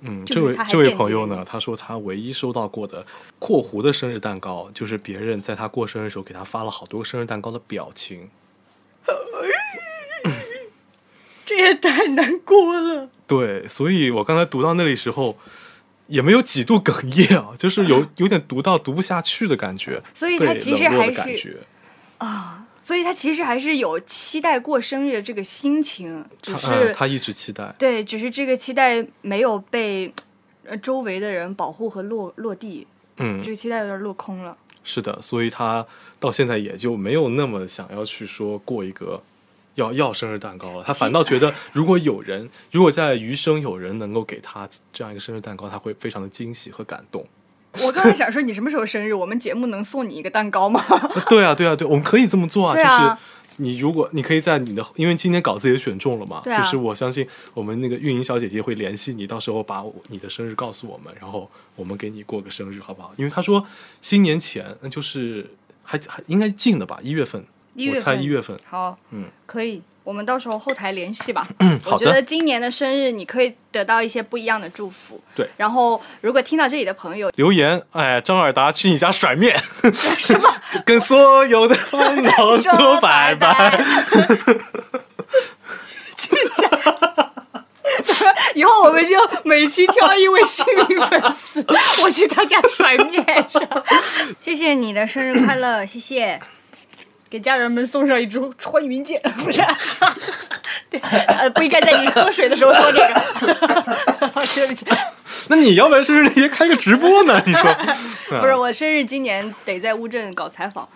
[0.00, 3.06] 嗯，这位这位朋友呢，他说他唯一收到过的
[3.38, 8.28] （括弧的生日蛋糕）就是别人在他过生日的时候给他发了好多生日蛋糕的表情。
[11.56, 13.08] 这也太难过了。
[13.26, 15.36] 对，所以我刚才读到那里时候，
[16.06, 21.56] 也没有几度哽咽啊， 就是有有点读到读不下去的感觉，所以他其实还是的感觉。
[22.80, 30.12] 所以他其实还是有期待过生日的这个心情，只他是、嗯他一直期待，对，只是这个期待没有被
[30.64, 34.56] 呃周围的人保护和落落地，嗯这，个期待有点落空了。
[34.84, 35.84] 是的，所以他
[36.20, 39.20] 到现在也就没有那么想要去说过一个
[39.76, 40.84] 要要生日蛋糕了。
[40.84, 47.24] 他反倒觉得，如果有人，如果在余生有人能够给他这样一个生日蛋糕，他会非常的惊喜和感动。
[47.84, 49.14] 我刚才想说，你什么时候生日？
[49.14, 50.82] 我们节目能送你一个蛋糕吗？
[51.30, 53.22] 对啊，对啊，对，我们可以这么做啊，啊就是。
[53.58, 63.14] 你如果你可以在你的，因为今天稿子也选中了嘛，啊就是我相信我们那个运营小姐姐会联系你，到时候把我你的生日告诉我们，然后我们给你过个生日，好不好？
[63.16, 63.64] 因为她说
[64.02, 65.50] 新年前，那就是
[65.82, 71.46] 还还应该近的吧，一月份，我一月份猜一月份，好，嗯，可以，我们到时候后台联系吧。
[71.84, 75.20] 我觉得今年的生日你可以得到一些不一样的祝福。
[75.34, 79.56] 对然后如果听到这里的朋友，留言，哎，张尔达去你家甩面，
[79.92, 80.48] 什么？
[80.86, 83.78] 跟所有的烦恼说拜拜。
[86.16, 86.70] 去家
[88.54, 91.64] 以后我们就每期挑一位幸运粉丝，
[92.02, 93.62] 我去他家甩面上。
[94.40, 96.40] 谢谢你的生日快乐，谢谢。
[97.28, 99.60] 给家人们送上一支穿云箭， 不是？
[100.88, 104.42] 对，呃，不应该在你喝水的时候说这个。
[104.54, 104.86] 对不起，
[105.48, 107.42] 那你要不然生日那天开个直播呢？
[107.46, 107.74] 你说？
[108.40, 110.88] 不是我生日今年得在乌镇搞采访。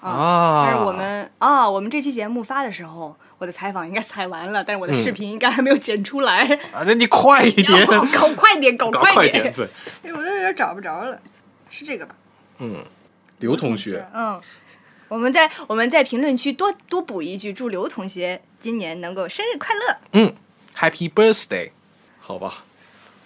[0.00, 6.44] 啊，但是我们啊，我们这期节目发的时候，我的采访应该采完了，但是我的视频应该还没有剪出来。
[6.72, 9.68] 啊，那你快一点，搞搞快点，搞快点，对，
[10.04, 11.18] 哎，我都有点找不着了，
[11.68, 12.14] 是这个吧？
[12.58, 12.76] 嗯，
[13.38, 14.40] 刘同学，嗯，
[15.08, 19.96] 我们在我们在评论区多多补一句，祝刘同学今年能够生日快乐。
[20.12, 20.34] 嗯
[20.76, 21.70] ，Happy Birthday，
[22.20, 22.64] 好吧，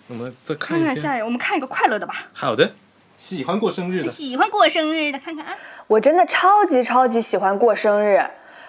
[0.06, 2.14] 我们再看，看看下一个，我们看一个快乐的吧。
[2.32, 2.72] 好的，
[3.18, 5.56] 喜欢过生日的，喜欢过生日的，看看啊。
[5.88, 8.24] 我真的超级超级喜欢过生日。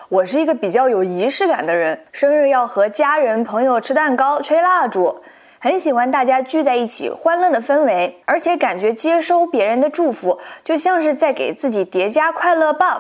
[0.09, 5.22] 我是一个比较有仪式感的人，生日要和家人朋友吃蛋糕、吹蜡烛，
[5.63, 12.99] 很喜欢大家聚在一起欢乐的氛围，而且感觉接收别人的祝福，就像是在给自己叠加快乐 buff，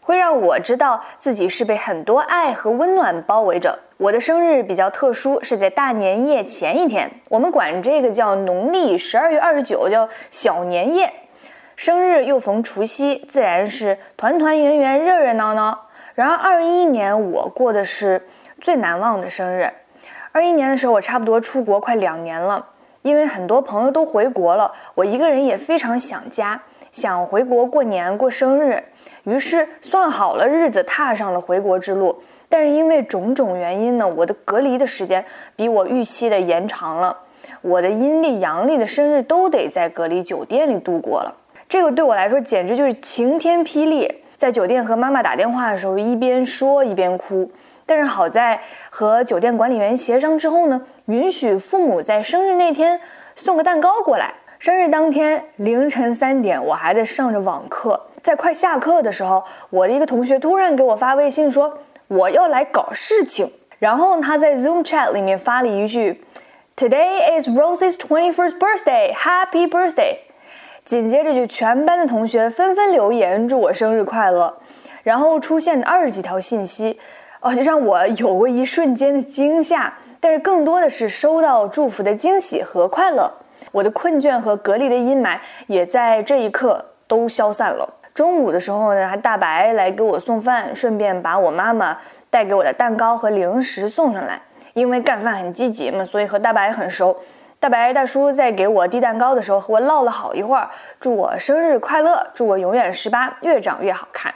[0.00, 3.78] 会让我知道自己是被很多爱和温暖包围着。
[3.98, 11.12] 我的生日比较特殊，是在大年夜前一天，我们管这个叫农历十二月二十九，叫小年夜。
[11.76, 15.88] 生日又逢除夕，自然是团团圆圆、热热闹闹。
[16.14, 18.26] 然而，二一年我过的是
[18.62, 19.70] 最难忘的生日。
[20.32, 22.64] 二一年的时候，我差不多出国快两年了，
[23.02, 26.60] 因为很多朋友都回国了，我一个人也非常想家，
[26.92, 28.82] 想回国过年过生日。
[29.24, 32.22] 于是算好了日子，踏上了回国之路。
[32.48, 35.22] 但是因为种种原因呢，我的隔离的时间
[35.54, 37.14] 比我预期的延长了，
[37.60, 41.34] 我的阴历、阳历的生日都得在隔离酒店里度过了。
[41.68, 44.22] 这个对我来说简直就是晴天霹雳。
[44.36, 47.50] 在酒店和妈妈打电话的时候，一边说一边哭。
[47.88, 53.00] 但是好在和酒店管理员协商之后呢，允许父母在生日那天
[53.34, 54.34] 送个蛋糕过来。
[54.58, 66.22] 生日当天凌晨三点，我还在上着网课，在快下课的时候，我的一个同学突然给我发微信说我要来搞事情，然后他在 Zoom chat 里面发了一句
[66.76, 70.18] ：“Today is Rose's twenty-first birthday, Happy birthday。”
[70.84, 74.58] 紧接着就全班的同学纷纷留言祝我生日快乐，
[75.04, 76.98] 然后出现二十几条信息，
[77.40, 83.32] 哦，就让我有过一瞬间的惊吓，但是更多的是收到祝福的惊喜和快乐。
[83.70, 87.88] 我的困倦和隔离的阴霾也在这一刻都消散了。
[88.14, 91.96] 中午的时候呢，还大白来给我送饭，顺便把我妈妈
[92.28, 94.40] 带给我的蛋糕和零食送上来。
[94.74, 97.16] 因为干饭很积极嘛，所以和大白很熟。
[97.60, 100.70] 大白大叔在给我递蛋糕的时候和我唠了好一会儿，
[101.00, 104.32] 祝我生日快乐，祝我永远十八，越长越好看。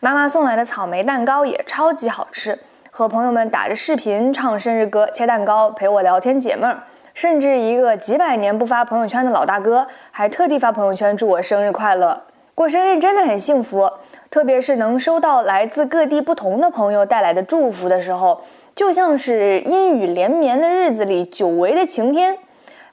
[0.00, 2.58] 妈妈送来的草莓蛋糕也超级好吃，
[2.90, 6.82] 和朋友们打着视频唱生日歌、切蛋糕，陪我聊天解闷儿。
[7.14, 12.22] 甚至一个几百年不发朋友圈的老大哥，还特地发朋友圈祝我生日快乐。
[12.56, 13.90] 过生日真的很幸福，
[14.30, 18.42] 特别是能收到来自各地不同的朋友带来的祝福的时候，
[18.74, 22.36] 就像是阴雨连绵的日子里久违的晴天。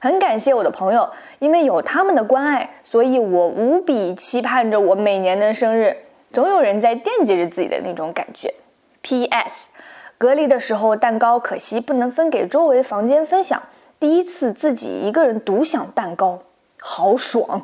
[0.00, 1.10] 很感谢我的朋友，
[1.40, 5.96] 因为有他们的关爱，所以我无比期盼着我每年的生日，
[6.32, 8.54] 总有人在惦记着自己的那种感觉。
[9.02, 9.70] P.S.
[10.16, 13.62] 隔离的时候蛋糕可惜不能分给周围房间分享，
[13.98, 16.40] 第一次自己一个人独享蛋糕，
[16.80, 17.62] 好爽。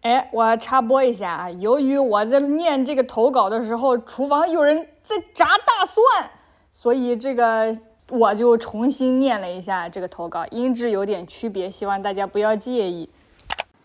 [0.00, 6.30] 哎，我插播一下啊，由于我在念这个投稿的时候，厨房有人在炸大蒜，
[6.72, 7.72] 所以这个
[8.10, 13.08] 我就重新念了一下这个投稿，音质有点区别，希望大家不要介意。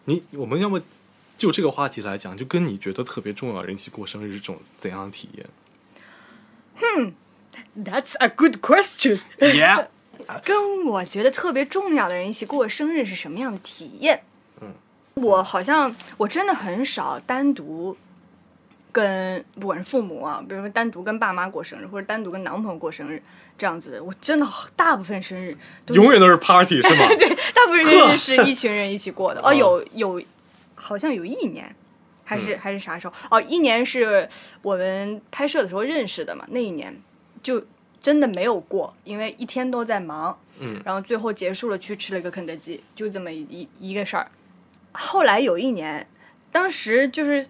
[0.05, 0.81] 你我们要么
[1.37, 5.45] 就这个话题来讲，就跟你觉得特别重要的人一起过生日是种怎样的体验？
[6.75, 7.13] 哼
[7.77, 9.19] ，That's a good question.
[9.39, 9.87] Yeah，
[10.43, 14.23] 跟我觉得特别重要的人一起过生日是什么样的体验？
[14.61, 14.73] 嗯
[15.15, 17.97] 我好像我真的很少单独
[18.91, 23.21] 跟不管是父母啊，比如说单独跟爸妈过生日，或者单独跟男朋友过生日
[23.57, 24.03] 这样子的。
[24.03, 25.57] 我真的大部分生日
[25.89, 27.07] 永远都是 party 是吗？
[27.17, 29.41] 对，大部分生日是一群人一起过的。
[29.43, 30.21] 哦，有有，
[30.79, 31.75] 好像有一年，
[32.23, 33.13] 还是、还是啥时候？
[33.29, 34.29] 哦，一年是
[34.61, 36.95] 我们拍摄的时候认识的嘛，那一年
[37.43, 37.61] 就
[38.01, 40.39] 真的没有过，因为一天都在忙。
[40.59, 44.27] 嗯，然后最后结束了，去吃了一个肯德基，就这么一一一个事儿。
[44.91, 46.07] 后来有一年，
[46.51, 47.45] 当时就是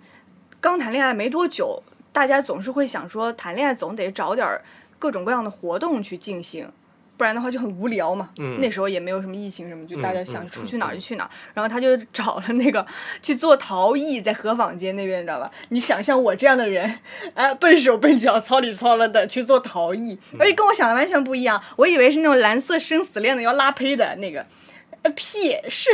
[0.60, 4.62] 刚谈恋爱没多久，大家总是会想说，谈恋爱总得找点儿
[5.00, 6.70] 各种各样的活动去进行，
[7.18, 8.30] 不然的话就很无聊嘛。
[8.38, 11.30] 嗯那时候也没有什么疫情什么，就大家想出去嗯哪儿就去哪儿。
[11.54, 12.86] 然后他就找了那个
[13.22, 15.50] 去做陶艺，在河坊街那边，你知道吧？
[15.70, 17.00] 你想象我这样的人，
[17.34, 21.62] 哎，笨手笨脚、糙里糙了的去做陶艺，而且跟我想的完全不一样。
[21.76, 24.46] 我以为是那种蓝色生死恋的要拉胚的那个，
[25.02, 25.90] 呃，屁是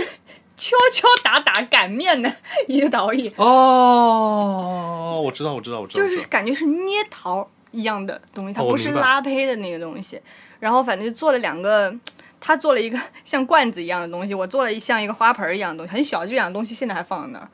[0.56, 2.32] 敲敲打打擀面的
[2.68, 10.22] 一个陶艺，哦，我知道，我知道，我知道，就是感觉是捏陶一样的东西，它不是拉胚的那个东西。
[10.63, 11.93] 然后反正就做了两个，
[12.39, 17.49] 他做了一个 像罐子一样的东西，我做了一像一个花盆一样的东西，很小，这两个东西现在还放在那儿。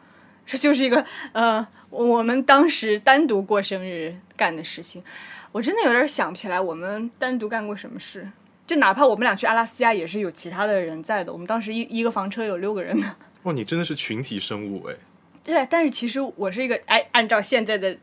[0.46, 5.04] 这就是一个呃，我们当时单独过生日干的事情。
[5.52, 8.32] 我真的有点想不起来我们单独干过什么事。
[8.68, 11.34] 就哪怕我们俩去阿拉斯加，也是有其他的人在的。
[11.34, 13.16] 我们当时一一个房车有六个人呢。
[13.42, 14.96] 哇，你真的是群体生物哎。
[15.44, 17.98] 对，但是其实我是一个哎，按照现在的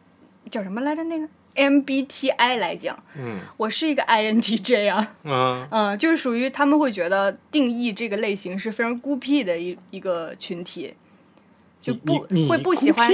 [0.50, 3.38] 叫什么来着那个 MBTI 来讲，嗯。
[3.56, 10.94] 我是一个 INTJ 啊，啊， 嗯，就是属于他们会觉得定义这个类型是非常孤僻的一一个群体，
[11.80, 13.10] 就不会不喜欢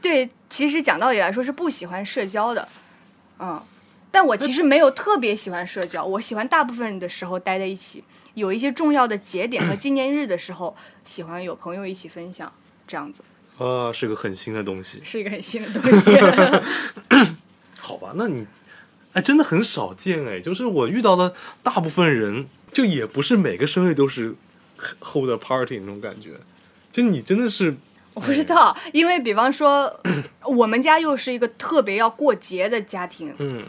[0.00, 2.68] 对，其实讲道理来说是不喜欢社交的，
[3.38, 3.60] 嗯，
[4.10, 12.52] 但我其实没有特别喜欢社交，我喜欢大部分的时候待在一起，有一些重要的节点和 纪念日的时候，喜欢有朋友一起分享，
[12.86, 13.22] 这样子。
[13.58, 15.00] 啊，是个很新的东西。
[15.02, 16.16] 是一个很新的东西。
[17.88, 18.46] 好吧，那你
[19.14, 20.38] 哎，真的很少见哎。
[20.38, 24.34] 就是我遇到的大部分人，就也不是每个生日都是
[25.00, 26.32] hold a party 那种感觉。
[26.92, 27.74] 就你真的是
[28.12, 29.98] 我不知道，因为比方说，
[30.44, 33.64] 我们家又是一个特别要过节的家庭，嗯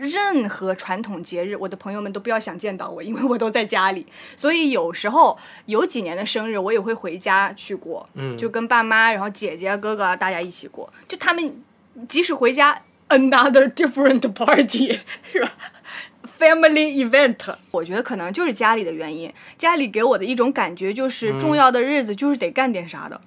[0.00, 4.04] 任何传统节日，我的朋友们都不要想见到我，因为我都在家里。
[4.36, 10.90] 所以有时候有几年的生日，我也会回家去过，嗯就跟爸妈、然后姐姐、哥哥啊大家一起过。
[11.06, 11.62] 就他们
[12.08, 14.98] 即使回家，another different party
[15.30, 15.52] 是吧
[16.38, 19.30] ？Family event，我觉得可能就是家里的原因。
[19.58, 23.20] 家里给我的一种感觉就是，重要的日子就是得干点啥的。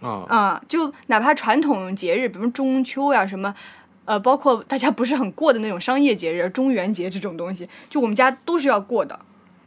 [0.00, 3.54] 啊啊、就哪怕传统节日，比如中秋呀、什么，
[4.04, 9.16] 呃，包括大家不是很过的那种商业节日，中元节这种东西，就我们家都是要过的，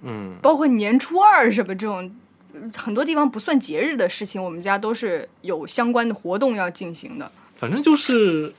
[0.03, 2.11] 嗯包括年初二什么这种，
[2.53, 7.31] 呃很多地方不算节日的事情，我们家都是有相关的活动要进行的。
[7.55, 8.53] 反正就是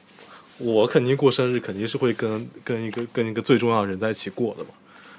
[0.59, 4.71] 我肯定过生日，肯定是会跟跟一个跟一个最重要的人在一起过的嘛。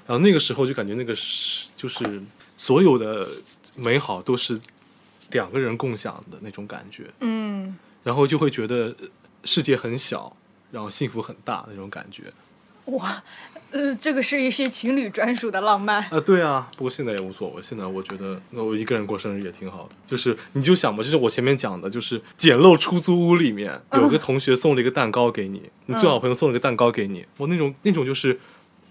[0.06, 2.20] 然后那个时候就感觉那个是就是
[2.56, 3.28] 所有的
[3.76, 4.58] 美好都是
[5.32, 8.94] 两个人共享的那种感觉，嗯，然后就会觉得
[9.44, 10.34] 世界很小，
[10.72, 12.32] 然后幸福很大那种感觉。
[12.86, 13.22] 哇，
[13.70, 16.02] 呃，这个是一些情侣专属的浪漫。
[16.10, 17.62] 啊，对啊，不过现在也无所谓。
[17.62, 19.90] 现在我觉得，那我一个人过生日也挺好的。
[20.06, 28.40] 就是你就想吧，就是我前面讲的，就是简陋出租屋里面有个同学送了一个蛋糕给你，你最好朋友送了个蛋糕给你，我那种那种就是，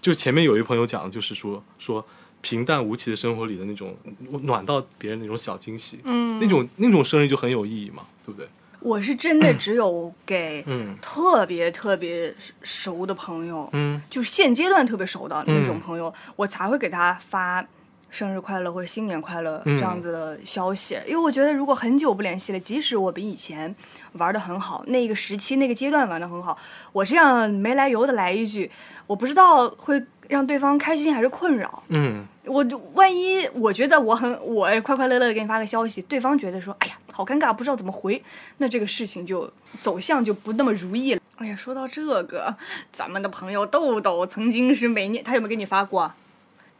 [0.00, 2.06] 就前面有一朋友讲的，就是说说
[2.40, 3.96] 平淡无奇的生活里的那种
[4.42, 8.48] 暖到别人那种小惊喜，嗯，那种那种生日就很有意义嘛，对不对？
[8.80, 10.96] 我是真的只有给嗯。
[11.00, 14.00] 特别特别熟的朋友，嗯。
[14.10, 17.64] 就是现阶段特别熟的那种嗯朋友，我才会给他发
[18.10, 19.76] 生日快乐或者新年快乐嗯。
[19.76, 20.98] 这样子的消息。
[21.06, 23.74] 因为我觉得，如果很久不联系了，即使我比以前
[24.12, 26.56] 玩的很好，那个时期那个阶段玩的很好，
[26.92, 28.70] 我这样没来由的来一句，
[29.06, 31.82] 我不知道会让对方开心还是困扰。
[31.88, 38.20] 嗯，我就万一我觉得我很我快快乐乐的给你发个消息，对方觉得说，哎呀，好尴尬，不知道怎么回，
[38.56, 41.20] 那这个事情就走向就不那么如意了。
[41.36, 42.56] 哎呀，说到这个，
[42.92, 46.12] 咱们的朋友豆豆曾经是每年，他有没有给你发过？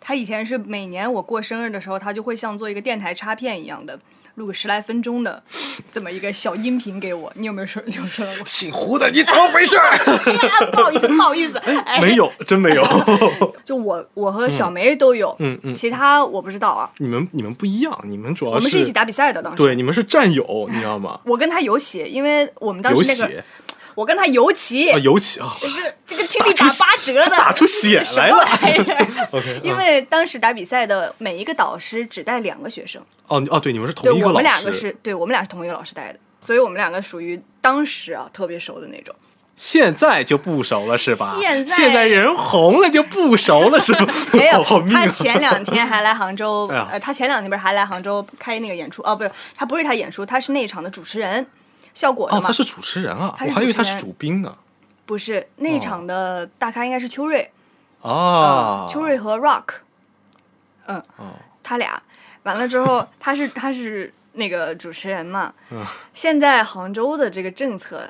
[0.01, 3.99] 他以前是每年我过生日的时候，他就会像做一个电台插片一样的
[4.37, 5.43] 录个十来分钟的
[5.91, 7.33] 这么一个小音频给我。
[7.35, 8.45] 你有没有收有收到过？
[8.47, 9.77] 姓胡的，你怎么回事？
[9.77, 12.85] 哎呀，不好意思，不好意思，哎、没有，真没有。
[13.65, 16.89] 就我我和小梅都有，嗯嗯其他我不知道啊。
[16.99, 19.57] 你们你们不一样，你们主要是我们是一起打比赛的，当时。
[19.57, 21.21] 对，你们是战友，你知道吗？
[21.25, 23.45] 我跟他有血，因为我们当时那个血
[23.99, 28.47] 我跟他尤其，啊，尤其啊，是这个听力打八折的， 打出血 来了
[29.65, 34.79] 因为当时打比赛的每一个导师只带两个学生，哦哦，对，你们是同一个老我们两个师。
[34.79, 39.13] 是对我们俩是同一个老师带的，所以我们两个属于当时啊特别熟的那种。
[39.57, 41.37] 现在就不熟了是吧？
[41.41, 44.07] 现在现在人红了就不熟了是吧？
[44.33, 44.63] 没有！
[44.93, 49.03] 他前两天还来杭州，哎呃，他前两天不是还来杭州开那个演出？
[49.03, 51.45] 哦，不是，他不是他演出，他是那一场的主持人，
[51.99, 52.47] 效果的哦，嘛。
[52.47, 54.57] 他是主持人啊，他是我还以为他是主宾呢。
[55.05, 57.51] 不是那一场的大咖应该是秋瑞，
[58.03, 59.65] 啊，秋瑞和 Rock，
[60.87, 62.01] 嗯，哦他俩
[62.45, 65.53] 完了之后，他是他是那个主持人嘛。
[65.71, 65.85] 嗯
[66.15, 68.09] 现在杭州的这个政策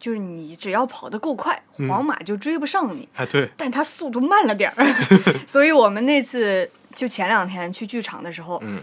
[0.00, 3.08] 就是你只要跑得够快，嗯皇马就追不上你。
[3.14, 4.84] 哎对，但他速度慢了点儿，
[5.46, 8.80] 所以我们那次就前两天去剧场的时候，嗯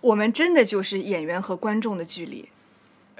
[0.00, 2.48] 我们真的就是演员和观众的距离。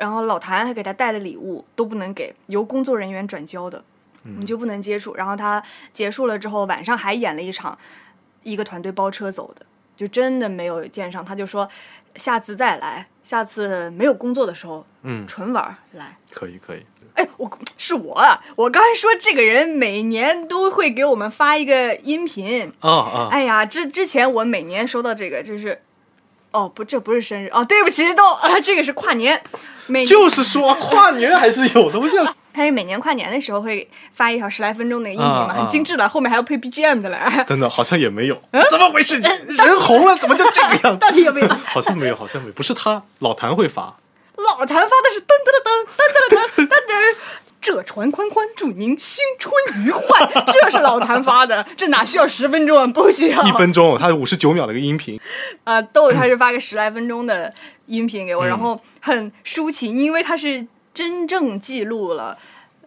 [0.01, 3.85] 然后老谭还给他带了礼物，都不能给，由工作人员转交的，
[4.23, 5.15] 你就不能接触。
[5.15, 7.79] 然后他结束了之后，晚上还演了一场，
[8.43, 11.23] 一个团队包车走的，就真的没有见上。
[11.23, 11.69] 他就说
[12.17, 16.17] 下次再来，下次没有工作的时候，嗯，纯玩来。
[16.31, 16.83] 可以可以。
[17.17, 22.73] 哎，我是我啊，我刚才说这个人每年都会给我们发一个音频。
[22.81, 25.83] 啊啊，哎呀，之之前我每年收到这个就是，
[26.53, 29.41] 哦不，这不是生日哦，对不起，都啊，这个是跨年，
[29.87, 32.35] 每就是说 跨年还是有东西啊。
[32.53, 37.17] 他是每年跨年的时候会发一条十来分钟的音频嘛，很精致的，后面还要配 BGM 的嘞。
[37.47, 38.37] 等等，好像也没有，
[38.69, 39.17] 怎么回事？
[39.21, 40.97] 人红了怎么就这个样子？
[40.99, 41.49] 到底有没有？
[41.65, 43.95] 好像没有，好像没有，不是他，老谭会发。
[44.37, 47.17] 老谭发的是噔噔噔噔噔噔噔噔。
[47.61, 49.53] 这船宽宽，祝您新春
[49.85, 50.27] 愉快。
[50.47, 52.87] 这是老谭发的，这哪需要十分钟啊？
[52.87, 53.43] 不需要。
[53.45, 55.21] 一分钟，他五十九秒的一个音频，
[55.65, 57.53] 啊，豆他是发个十来分钟的
[57.87, 62.37] 音频给我，嗯然后很抒情，因为他是真正记录了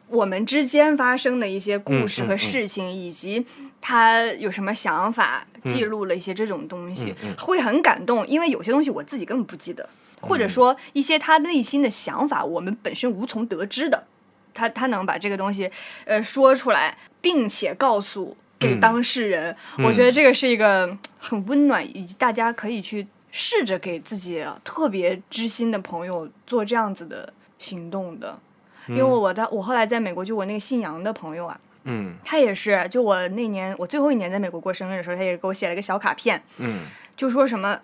[0.08, 3.46] 我们之间发生的一些故事和事情，以及
[3.80, 8.26] 他有什么想法，记录了一些这种东西，会很感动。
[8.28, 9.88] 因为有些东西我自己根本不记得，
[10.20, 14.06] 或嗯者说一些他内心的想法，我们本身无从得知的，
[14.54, 15.70] 他他能把这个东西
[16.06, 18.80] 呃说出来，并且告诉给嗯。
[18.80, 28.40] 当事人，我觉得这个是一个很温暖，以及大家可以去试着给自己特别知心的朋友做这样子的行动的。
[28.88, 32.16] 因为我的我后来在美国，就我那个姓杨的朋友啊，嗯。
[32.24, 36.82] 他也是，就我那年我最后一年在美国过生日的时候，他也给我写了个小卡片，嗯。
[37.16, 37.80] 就说什么。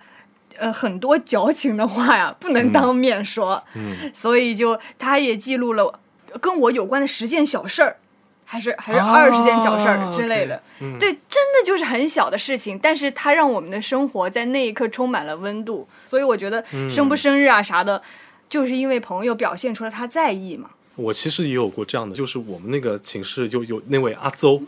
[0.57, 6.01] 呃，很多矫情的话呀，不能当面说，嗯，所以就他也记录了
[6.41, 7.97] 跟我有关的十件小事儿，
[8.45, 10.61] 还是还是啊二十件小事儿之类的。
[10.99, 15.87] 对，真的就是很小的事情，但是它让我们的生活在那一刻充满了温度。
[16.05, 18.01] 所以我觉得嗯生不生日啊啥的，
[18.49, 20.71] 就是因为朋友表现出了他在意嘛。
[20.95, 24.63] 我其实也有过这样的，就是我们那个寝室就有那位阿邹，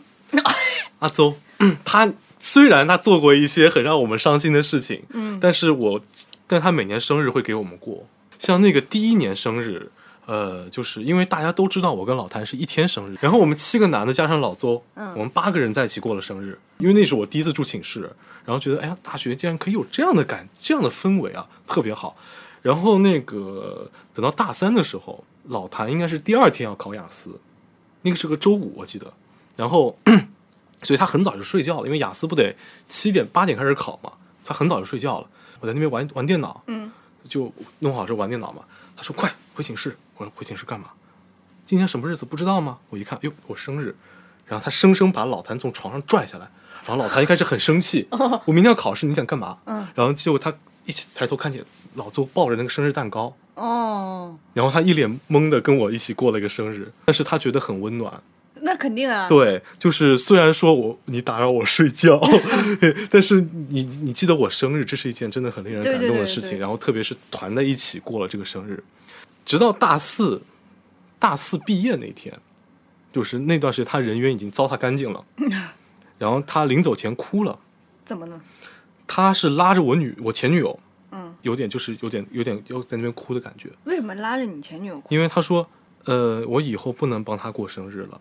[1.00, 1.34] 阿邹，
[1.84, 6.00] 他虽然他做过一些很让我们伤心的事情，嗯，但是我，
[6.46, 8.06] 但他每年生日会给我们过，
[8.38, 9.90] 像那个第一年生日。
[10.32, 16.58] 呃，就是因为大家都知道我跟老谭是一天生日，然后我们七个男的加上老邹，嗯我们八个人在一起过了生日。
[16.78, 18.10] 因为那是我第一次住寝室，
[18.46, 22.16] 然后觉得哎呀，大学竟然可以有这样的感，这样的氛围啊，特别好。
[22.62, 27.38] 然后那个等到大三的时候，老谭应该是第二天要考雅思，
[28.00, 29.12] 那个是个周五我记得，
[29.54, 29.98] 然后
[30.80, 32.56] 所以他很早就睡觉了，因为雅思不得
[32.88, 34.10] 七点八点开始考嘛，
[34.46, 35.28] 他很早就睡觉了。
[35.60, 36.90] 我在那边玩玩电脑，嗯，
[37.28, 38.62] 就弄好之后玩电脑嘛。
[38.96, 40.90] 他说快回寝室，我说回寝室干嘛？
[41.64, 42.78] 今天什么日子不知道吗？
[42.90, 43.94] 我一看，哟，我生日。
[44.46, 46.50] 然后他生生把老谭从床上拽下来，
[46.86, 48.06] 然后老谭一开始很生气，
[48.44, 49.58] 我明天要考试，你想干嘛？
[49.64, 50.52] 嗯，然后结果他
[50.84, 51.64] 一起抬头看见
[51.94, 58.20] 老邹抱着那个生日蛋糕，哦，然后他一脸懵的跟我一起过了一个生日，但是他觉得很温暖。
[58.64, 59.26] 那肯定啊。
[59.26, 62.20] 对，就是虽然说我你打扰我睡觉
[63.10, 66.50] 但是你你记得我生日，这是一件真的很令人感动的事情。
[66.50, 68.82] 对然后特别是团在一起过了这个生日，
[69.52, 70.40] 直到大四
[71.18, 72.40] 大四毕业那天，
[73.12, 75.22] 就是那段时间他人缘已经糟蹋干净了，
[76.16, 77.58] 然后他临走前哭了。
[78.02, 78.40] 怎么呢？
[79.06, 80.80] 他是拉着我女我前女友，
[81.10, 85.14] 嗯，有点就是有点有点要在那边哭的感觉，为什么拉着你前女友哭？
[85.14, 85.68] 因为他说，
[86.06, 88.18] 呃，我以后不能帮他过生日了。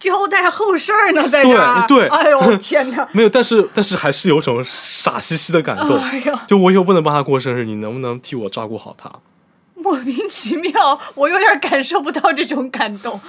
[0.00, 1.86] 交代后事儿呢，在这儿。
[1.86, 3.06] 对对，哎呦天哪！
[3.12, 5.96] 没有，但是但是还是有种傻兮兮的感动。
[6.02, 9.12] 哎呀，就我以后不能帮他过生日，你能不能替我照顾好他？
[9.74, 13.20] 莫名其妙，我有点感受不到这种感动。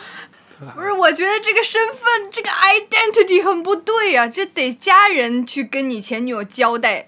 [0.75, 7.07] 不是，我觉得这个身份，这个 identity 很不对呀、这得家人去跟你前女友交代。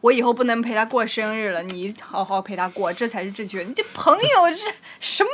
[0.00, 3.62] 我以后不能陪他过生日了，你好好陪他过，这才是正确。
[3.62, 5.30] 你这朋友这什么？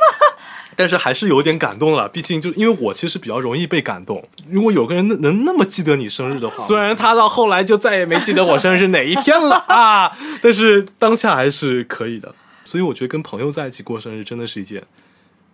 [0.81, 4.26] 但是还是有点感动了，毕竟就因为我其实比较容易被感动。
[4.49, 12.35] 如果有个人能能那么记得你生日的话，虽然他到后来就再也没记得我生日是哪一天了 啊，但是当下还是可以的。
[12.64, 14.83] 所以我觉得跟朋友在一起过生日真的是一件，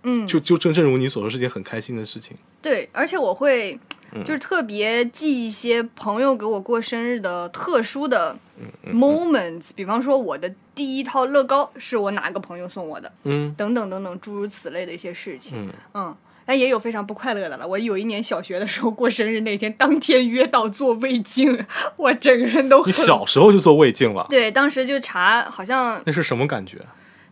[0.04, 2.36] 嗯，就就正正如你所说，是件很开心的事情。
[2.62, 3.76] 对，而且我会
[4.12, 15.58] 嗯就是特别记一些朋友给我过生日的特殊的嗯 moments，比方说我的第一套乐高是我哪个朋友送我的，嗯等等等等诸如此类的一些事情。
[15.58, 17.66] 嗯，嗯，但也有非常不快乐的了。
[17.66, 21.66] 我有一年小学的时候过生日那天，当天约到做胃镜，
[21.96, 26.78] 我整个人都你很小时候就做胃镜了，对，当时就查，好像那是什么感觉？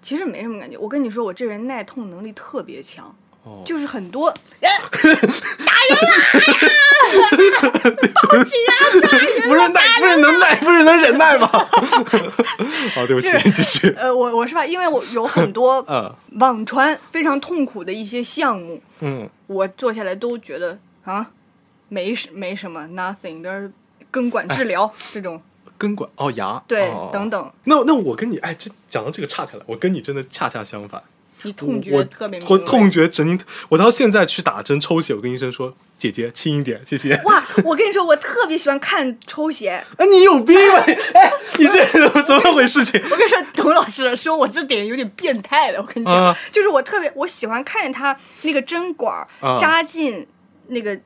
[0.00, 0.76] 其实没什么感觉。
[0.76, 3.14] 我跟你说，我这人耐痛能力特别强。
[3.44, 4.28] 哦就是很多，
[4.60, 5.16] 哎 打人
[6.00, 7.50] 了！
[8.14, 8.72] 报警啊！
[9.02, 9.48] 打人了！
[9.48, 11.46] 不是耐，不是能耐，不是能忍耐吗？
[11.48, 13.94] 好， 对不起，继续。
[13.98, 21.30] 呃，我我是吧，因为我有很多 嗯网传非常痛苦的一些项目，嗯，我做下来都觉得啊，
[21.88, 23.70] 没什没什么，nothing，但是
[24.10, 25.40] 根管治疗、这种，
[25.76, 31.02] 根管哦牙对，哦等等，那那我跟你哎，这讲到这个岔开了，我跟你真的恰恰相反。
[31.44, 32.42] 你痛觉特别。
[32.48, 33.38] 我痛觉神经，
[33.68, 39.84] 我到现在去打针抽血，我跟医生说：“姐姐轻一点，谢谢。”哇，我跟你说，我特别喜欢看抽血。
[39.96, 40.84] 哎，你有病吧？
[41.14, 41.84] 哎，你这
[42.22, 43.00] 怎么回事情？
[43.10, 45.80] 我跟你说，董老师说我这点有点变态了。
[45.80, 49.26] 我跟你讲，啊就是我特别我喜欢看着他那个针管
[49.58, 50.26] 扎进
[50.68, 50.98] 那个。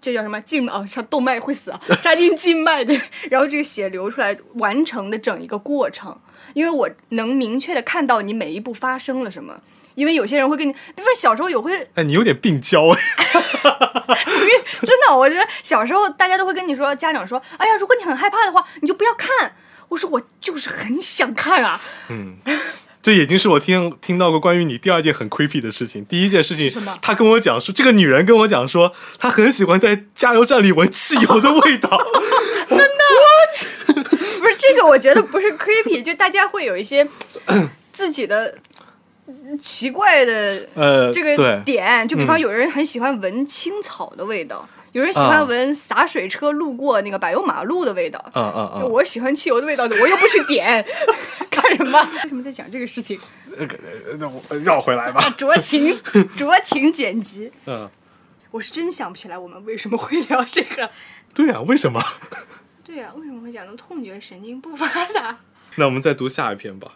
[0.00, 2.94] 这叫什么静哦，像动脉会死啊，扎进静脉的，
[3.30, 6.14] 然后这个血流出来完成的整一个过程，
[6.54, 9.60] 因为我能明确的看到你每一步发生了什么。
[9.94, 13.00] 因为有些人会跟你，比如说小时候有会哎，你有点病娇哎。
[14.80, 19.54] 真的，我觉得小时候大家都会跟你说，家长说，哎呀，如果你很害怕的话，你就不要看。
[19.90, 22.38] 我说我就是很想看啊，嗯，
[23.00, 26.04] 这已经是我听听到过关于你第二件很 creepy 的事情。
[26.04, 31.90] 第一件事情什么，他跟我讲说，这个女人跟我讲说，她很喜欢在加油站里闻汽油的味道。
[32.68, 34.13] 不是
[34.68, 37.06] 这个，我觉得不是 creepy，就大家会有一些
[37.92, 38.56] 自己的
[39.26, 48.22] 嗯奇怪的呃，这个对，点，就比方嗯有人很喜欢闻青草的味道，有人喜啊欢闻洒水车路过那个柏油马路的味道。
[48.34, 50.84] 嗯嗯嗯，我喜欢汽油的味道的，我又不去点，
[51.50, 52.00] 干什么？
[52.22, 53.18] 为什么在讲这个事情？
[54.18, 55.20] 那我绕回来吧。
[55.38, 55.96] 酌情，
[56.36, 57.52] 酌情剪辑。
[57.66, 57.88] 嗯，
[58.50, 60.90] 我是真想不起来我们为什么会聊这个。
[61.32, 62.02] 对啊，为什么？
[62.84, 65.38] 对呀、为什么会讲到痛觉神经不发达？
[65.76, 66.92] 那我们再读下一篇吧。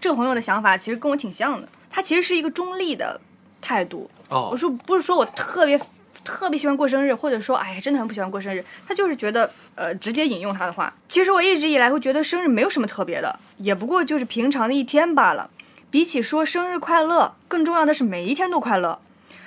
[0.00, 3.20] 这个朋友的想法其实跟我挺像的，他其实是一个中立的
[3.60, 4.10] 态度。
[4.28, 5.78] 哦我说不是说我特别
[6.24, 15.50] 特别喜欢过生日，或者说哎呀真的很不喜欢过生日，他就是觉得呃直接引用他的话，其实我一直以来会觉得生日没有什么特别的，也不过就是平常的一天罢了。
[15.90, 19.00] 比起说生日快乐，更重要的是每一天都快乐。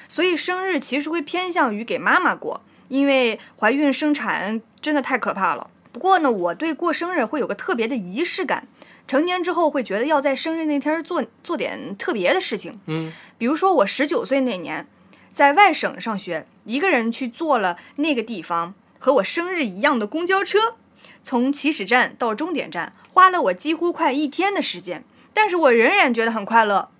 [0.07, 5.69] 所以生日其实会偏向于给妈妈过，因为怀孕生产真的太可怕了。
[5.99, 8.69] 不过呢，我对过生日会有个特别的仪式感。
[9.05, 14.87] 成年之后会觉得要在生日那天做做点特别的事情，嗯，比如说我十九岁那年，
[15.33, 20.77] 在外省上学，一个人去坐了那个地方和我生日一样的公交车，
[21.21, 26.91] 从起始站到终点站花了我几乎快一天的时间，但是我仍然觉得很快乐。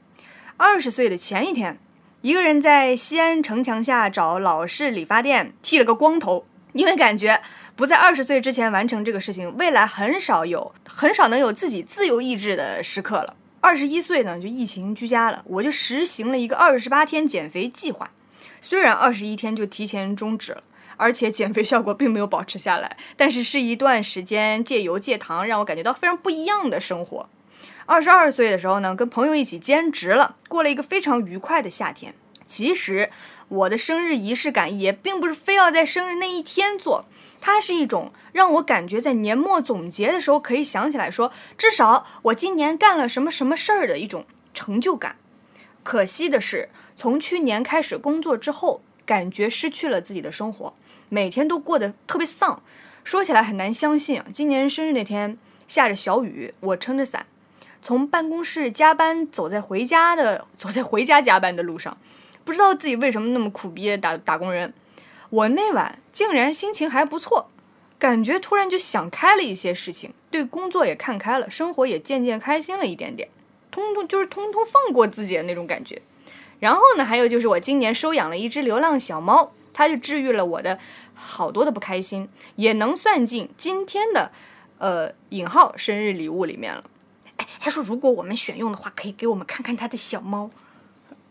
[0.57, 1.79] 二十岁的前一天，
[2.19, 7.41] 一个人在西安城墙下找老式理发店剃了个光头，因为感觉
[7.79, 13.37] 不在二十岁之前完成这个事情，未来很少有很少能有自己自由意志的时刻了。
[13.61, 18.11] 二十一岁呢，就疫情居家了，我就实行了一个二十八天减肥计划。
[18.59, 20.63] 虽然二十一天就提前终止了，
[20.97, 27.29] 而且减肥效果并没有保持下来，但是是一段时间戒油戒糖，让我感觉到非常不一样的生活。
[27.85, 32.13] 二十二岁的时候呢，跟朋友一起兼职了，过了一个非常愉快的夏天。
[32.49, 33.09] 其实
[33.47, 37.05] 我的生日仪式感也并不是非要在生日那一天做，
[37.39, 45.15] 它是一种让我感觉在年末总结的时候可以想起来说，至少我今年干了什么什么事儿的一种成就感。
[45.83, 50.73] 可惜的是，从去年开始工作之后，感觉失去了自己的生活，
[51.07, 52.61] 每天都过得特别丧。
[53.03, 55.37] 说起来很难相信，今年生日那天
[55.67, 57.25] 下着小雨，我撑着伞，
[57.81, 61.97] 从办公室加班走在回家的走在回家加班的路上，
[62.49, 64.73] 不知道自己为什么那么苦逼的打打工人。
[65.29, 67.47] 我那晚竟然心情还不错，
[67.99, 73.29] 感觉突然就想开了一些事情，对工作也看开了，生活也渐渐开心了一点点，
[73.69, 76.01] 通通就是通通放过自己的那种感觉。
[76.59, 80.79] 然后呢，还有就是我今年收养了一只流浪小猫，它就治愈了我的
[81.13, 84.31] 好多的不开心，也能算进今天的
[84.79, 86.83] 呃引号生日礼物里面了。
[87.37, 90.49] 哎，他说如果我们选用的话，可以给我们看看他的小猫。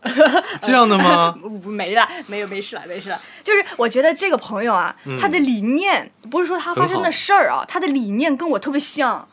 [0.61, 1.35] 这样的吗？
[1.65, 3.19] 没了，没有，没事了，没事了。
[3.43, 9.27] 就是我觉得这个朋友啊，他的理念不是说他发生的事儿啊，他的理念跟我特别像。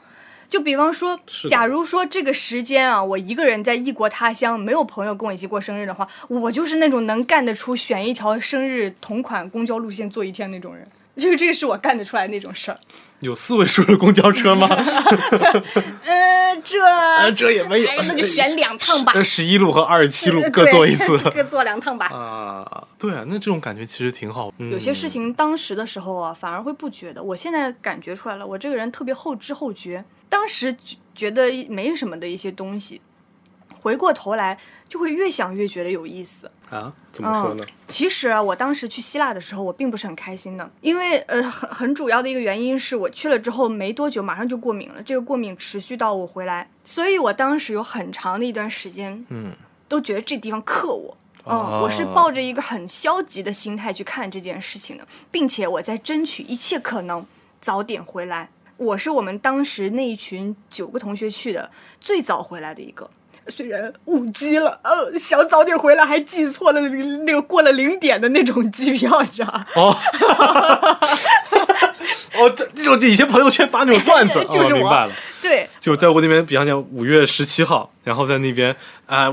[0.48, 10.86] 就比方说，假如说这个时间啊，我一个人在异国他乡，没有朋友跟我一起过生日的话，我就是那种能干得出选一条生日同款公交路线坐一天那种人。
[11.16, 12.78] 就是这个是我干得出来那种事儿。
[13.20, 14.68] 有四位数的公交车吗？
[16.04, 19.22] 呃，这这也没有，那就选两趟吧。
[19.22, 22.06] 十一路和二十七路各坐一次， 各坐两趟吧。
[22.08, 24.52] 啊，对啊，那这种感觉其实挺好。
[24.58, 27.22] 有些事情当时的时候啊，反而会不觉得。
[27.22, 30.04] 我现在感觉出来了，我这个人特别后知后觉。
[30.28, 30.76] 当时
[31.14, 33.00] 觉得没什么的一些东西。
[33.86, 34.58] 回过头来，
[34.88, 36.92] 就会越想越觉得有意思啊？
[37.12, 37.64] 怎么说呢？
[37.86, 45.00] 其实啊，我当时去希腊的时候，我并不是很开心的，因为呃，很很主要的一个原因是我去了之后没多久，马上就过敏了。
[45.00, 49.52] 这个过敏持续到我回来，所以我当时有很长的一段时间，嗯，
[49.86, 51.16] 都觉得这地方克我。
[51.44, 57.24] 嗯，我是抱着一个很消极的心态去看这件事情的，并且我在争取一切可能
[57.60, 58.48] 早点回来。
[58.78, 61.70] 我是我们当时那一群九个同学去的
[62.00, 63.08] 最早回来的一个。
[63.48, 69.66] 虽然误机了，呃，想早点回来，还记错了那个过了零点的那种机票，你知道吗？
[69.76, 69.96] 哦，
[72.38, 75.12] 哦，这这种以前朋友圈发那种段子， 就是明白了。
[75.40, 78.74] 对，就在我那边，比方讲五月十七号，然后在那边
[79.06, 79.32] 啊，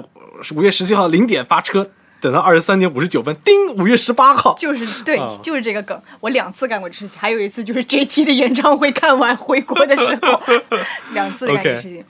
[0.55, 1.89] 五月十七号零点发车，
[2.21, 5.99] 等到二十三点五十九分，叮，五月十八号，就是对，就是这个梗。
[6.19, 10.39] 我两次干过这事情，还有一次就是 JT 的演唱会看完回国的时候，
[11.13, 12.05] 两次干这事情。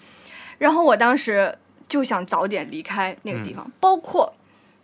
[0.57, 1.57] 然后我当时。
[1.93, 4.33] 就想早点离开那个地方，包括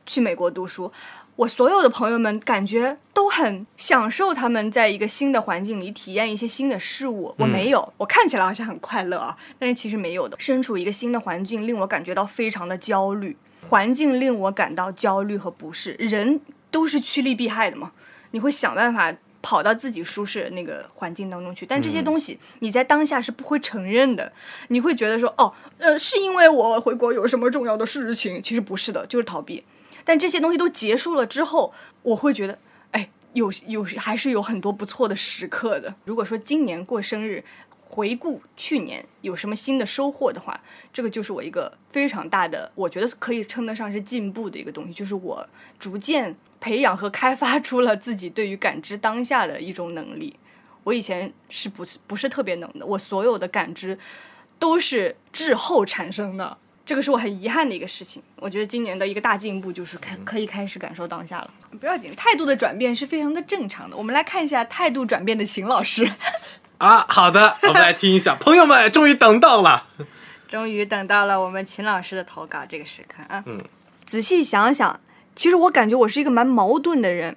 [0.05, 0.91] 去美国读书。
[1.37, 7.33] 我所有的朋友们感觉都很享受他们在一个新的环境里体验一些新的事物。
[7.39, 10.37] 我没有，我看起来好像很快乐啊，但是其实没有的。
[10.39, 13.35] 身处一个新的环境，令我感觉到非常的焦虑。
[13.67, 15.93] 环境令我感到焦虑和不适。
[15.97, 16.39] 人
[16.69, 17.91] 都是趋利避害的嘛，
[18.29, 19.11] 你会想办法。
[19.41, 24.31] 跑到自己舒适的那个环境当中去，但这些东西你在当下是不会承认的。
[24.67, 28.41] 你会觉得说，哦，呃，是因为我回国有什么重要的事情？
[28.41, 29.63] 其实不是的，就是逃避。
[30.03, 32.57] 但这些东西都结束了之后，我会觉得，
[32.91, 35.95] 哎，有有还是有很多不错的时刻的。
[36.05, 37.43] 如果说今年过生日。
[37.99, 40.57] 回顾去年有什么新的收获的话，
[40.93, 45.45] 这个就是我一个非常大的，我觉得可以称得上是进步的一个东西，就是我
[45.77, 50.33] 逐渐培养和开发出了自己对于感知当下的一种能力。
[50.85, 53.97] 我以前是不是不是特别能的，我所有的感知
[54.57, 58.23] 都是滞后产生的，这个是我很遗憾的一个事情。
[58.37, 61.51] 我觉得今年的一个大进步就是开可以开始感受当下了。
[61.81, 63.97] 不要紧，态度的转变是非常的正常的。
[63.97, 66.09] 我们来看一下态度转变的秦老师。
[66.79, 69.87] 啊，好的，我们来听一下，朋友们终于等到了，
[70.47, 73.43] 终于等到了我们秦老师的投稿这个时刻啊。
[73.45, 73.61] 嗯，
[74.05, 74.97] 仔细想想，
[75.35, 77.35] 其实我感觉我是一个蛮矛盾的人，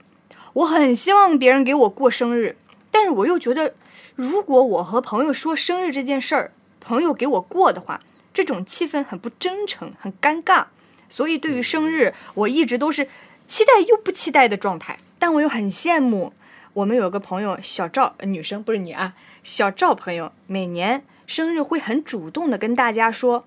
[0.52, 2.56] 我很希望别人给我过生日，
[2.92, 3.74] 但是我又觉得，
[4.14, 7.98] 如果我和朋友说生日这件事儿，朋友给我过的话，
[8.32, 10.66] 这种气氛很不真诚，很尴尬，
[11.08, 13.08] 所以对于生日，我一直都是
[13.48, 16.32] 期待又不期待的状态，但我又很羡慕。
[16.74, 19.12] 我们有个朋友小赵，女生不是你啊，
[19.42, 23.44] 小赵朋友每年生日会很主动的跟大家说，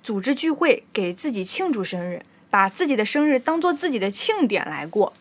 [0.00, 5.12] 组织聚会给自己庆祝生日，把自己的生日当做自己的庆典来过。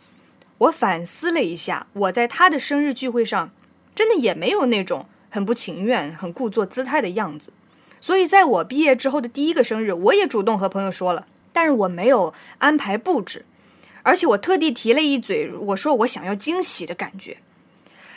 [0.60, 3.50] 我反思了一下，我在他的生日聚会上，
[3.96, 7.52] 真的也没有那种很不情愿、很故作姿态的样子。
[8.00, 13.46] 所以在我毕业之后的第一个生日，我也主动和朋友说了，但是我没有安排布置。
[14.04, 17.38] 而且我特地提了一嘴，我说我想要惊喜的感觉，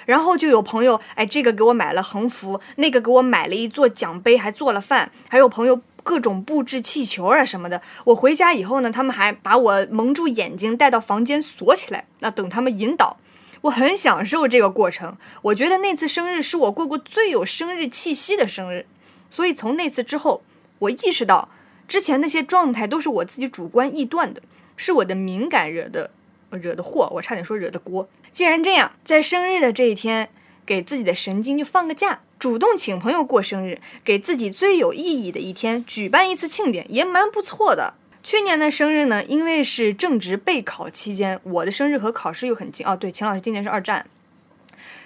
[0.07, 7.83] 然后就有朋友，哎，这个给我买了横幅，那个给我买了一座奖杯，还做了饭，还有朋友各种布置气球啊什么的。
[8.05, 13.19] 我回家以后呢，他们还把我蒙住眼睛带到房间锁起来，那等他们引导。
[13.63, 18.87] 我很享受这个过程，我觉得那次生日是我过过最有生日气息的生日。
[19.29, 20.43] 所以从那次之后，
[20.79, 21.49] 我意识到
[21.89, 24.41] 之前那些状态都是我自己主观臆断的。
[24.79, 26.11] 是我的敏感惹的，
[26.51, 28.09] 惹的祸，我差点说惹的锅。
[28.33, 30.29] 既然这样，在生日的这一天，
[30.65, 37.95] 给自己的神经就放个假，主动请朋友过生日，给自己最有意义的一天举办一次庆典，也蛮不错的。
[38.23, 42.97] 去年的生日呢，因为是正值备考期间，我的生日和考试又很近哦。
[42.97, 44.05] 对，秦老师今年是二战，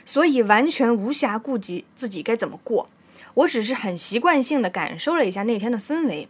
[0.06, 2.88] 所以完全无暇顾及自己该怎么过。
[3.34, 6.28] 我只是很习惯性的感受了一下那天的氛围。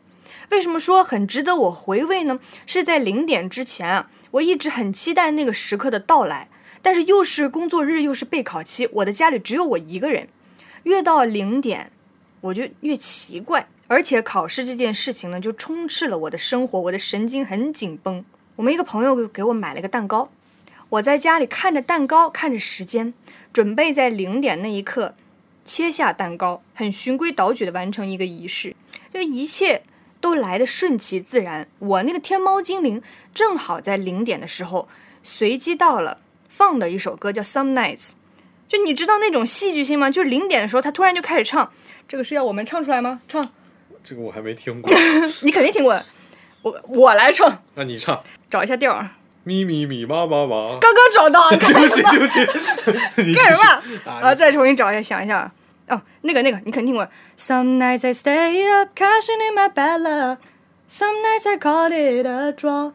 [0.51, 2.41] 为什么说很值得我回味呢？
[2.67, 6.49] 是在零点之前啊，我一直很期待那个时刻的到来。
[6.83, 10.28] 但是又是工作日，又是备考期，我的家里只有我一个人。
[10.85, 11.93] 越到零点，
[12.41, 13.68] 我就越奇怪。
[13.87, 18.24] 而且考试这件事情呢，就充斥了我的生活，我的神经很紧绷。
[18.57, 20.31] 我们一个朋友给我买了个蛋糕，
[20.89, 23.12] 我在家里看着蛋糕，看着时间，
[23.53, 25.14] 准备在零点那一刻
[25.64, 28.76] 切下蛋糕，很循规蹈矩的完成一个仪式，
[29.12, 29.83] 就一切
[30.21, 31.66] 都来的顺其自然。
[31.79, 33.03] 我那个天猫精灵
[33.35, 34.89] 正好在零点的时候
[35.23, 36.18] 随机到了
[36.49, 38.09] 放的一首歌，叫《Some Nights》，
[38.68, 40.11] 就你知道那种戏剧性吗？
[40.11, 41.73] 就零点的时候，他突然就开始唱，
[42.07, 43.21] 这个是要我们唱出来吗？
[43.27, 43.51] 唱。
[44.03, 44.91] 这个我还没听过，
[45.43, 46.03] 你肯定听过，
[46.62, 49.11] 我我来唱，那你唱，找一下调儿，
[49.45, 52.45] 咪咪咪妈妈妈，刚刚找到，对不起对不起，
[53.35, 53.62] 干什
[54.07, 54.11] 么？
[54.23, 55.53] 啊，再重新找一下，想一下，
[55.91, 60.38] 哦，那个那个你肯定听过，Some nights I stay up, cashing in my bad luck,
[60.88, 62.93] some nights I call it a draw，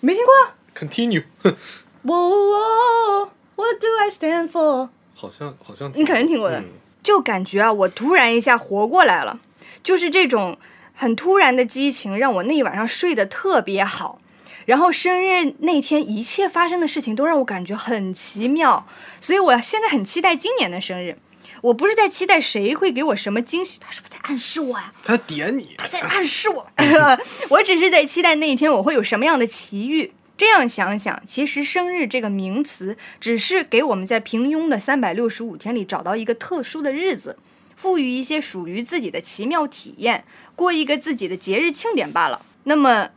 [0.00, 0.32] 没听过
[0.74, 4.88] ？Continue，Whoa, what do I stand for？
[5.14, 6.62] 好像好像你肯定听过的。
[7.02, 9.38] 就感觉啊，我突然一下活过来了，
[9.82, 10.58] 就是这种
[10.94, 14.20] 很突然的激情，让我那一晚上睡得特别好。
[14.68, 18.86] 然后生日那天，一切发生的事情都让我感觉很奇妙，
[19.18, 21.16] 所以我现在很期待今年的生日。
[21.62, 24.92] 我不是在期待谁会给我什么惊喜，他是不是在暗示我呀？
[25.02, 26.70] 他点你，他在暗示我。
[27.48, 30.12] 我只是在期待那一天我会有什么样的奇遇。
[30.36, 37.38] 这样想想，其实生日这个名词只是给我们在平庸的三百六十五天里找到一个特殊的日子，
[37.74, 42.44] 赋予一些属于自己的奇妙体验，过一个自己的节日庆典罢了。
[42.64, 43.08] 那么，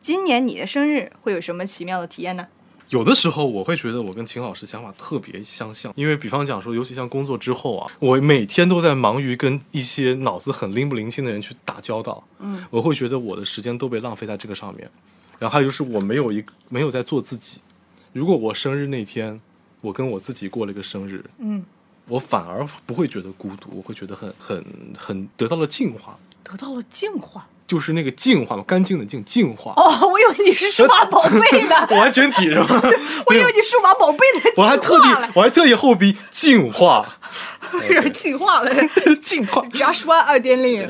[0.00, 2.46] 今年你的生日会有什么奇妙的体验呢？
[2.90, 14.90] 有的时候我会觉得我跟秦老师想法特别相像，因为比方讲说，尤其像工作之后啊，我每天都在忙于跟一些脑子很灵不灵清的人去打交道，嗯，我会觉得我的时间都被浪费在这个上面。
[15.38, 17.60] 然后还有就是我没有一没有在做自己。
[18.14, 19.38] 如果我生日那天，
[19.82, 21.62] 我跟我自己过了一个生日，嗯，
[22.06, 24.64] 我反而不会觉得孤独，我会觉得很很
[24.96, 29.72] 很得到了净化，得到了净化，就是那个净化嘛，干净的净，净化。
[29.76, 32.66] 哦，我以为你是数码宝贝呢， 我还真体是吧？
[33.26, 37.06] 我以为你数码宝贝的，我还特地我还特意后鼻净化。
[37.74, 38.70] 有点进化了，
[39.20, 40.88] 进化，Joshua 二点零。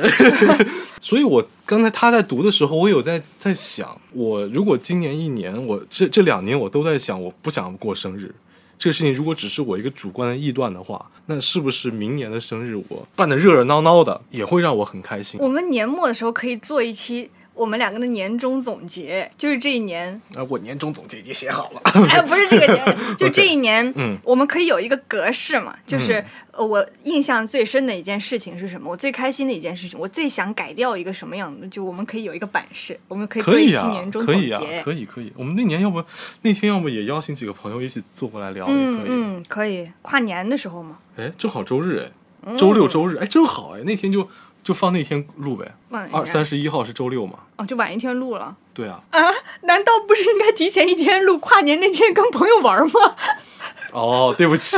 [1.00, 8.32] 所以，我刚才他在读的时候，我有在在想，我如果今年一年，我这这两年我都在想，我不想过生日。
[8.78, 15.40] 这个事情如果只是我一个主观的臆断的话，那是不是明年的生日我办的热热闹闹的，也会让我很开心？
[15.40, 17.30] 我们年末的时候可以做一期。
[17.58, 21.80] 我们两个的年终总结就是这一年啊，我年终总结已经写好了。
[22.08, 25.76] 哎，不是这个年， 就这一年，嗯，我们可以有一个格式嘛？
[25.84, 28.88] 就是呃，我印象最深的一件事情是什么？
[28.88, 31.66] 我最开心的一件事情，我最想改掉一个什么样的？
[31.66, 34.40] 就我们可以有一个版式，我们可以做一期年终总结。
[34.40, 35.32] 可以啊，可以可以。
[35.34, 36.00] 我们那年要不
[36.42, 39.06] 那天要不也邀请几个朋友一起坐过来聊也可以。
[39.08, 39.90] 嗯，可以。
[40.02, 40.98] 跨年的时候嘛。
[41.16, 42.08] 哎，正好周日
[42.46, 44.28] 哎，周六周日哎，正好哎，那天就。
[44.68, 45.66] 就放那天录呗，
[46.12, 47.38] 二三十一号是周六嘛？
[47.56, 48.54] 哦，就晚一天录了。
[48.74, 49.00] 对啊。
[49.08, 49.18] 啊？
[49.62, 51.38] 难道不是应该提前一天录？
[51.38, 53.14] 跨年那天跟朋友玩吗？
[53.94, 54.76] 哦，对不起，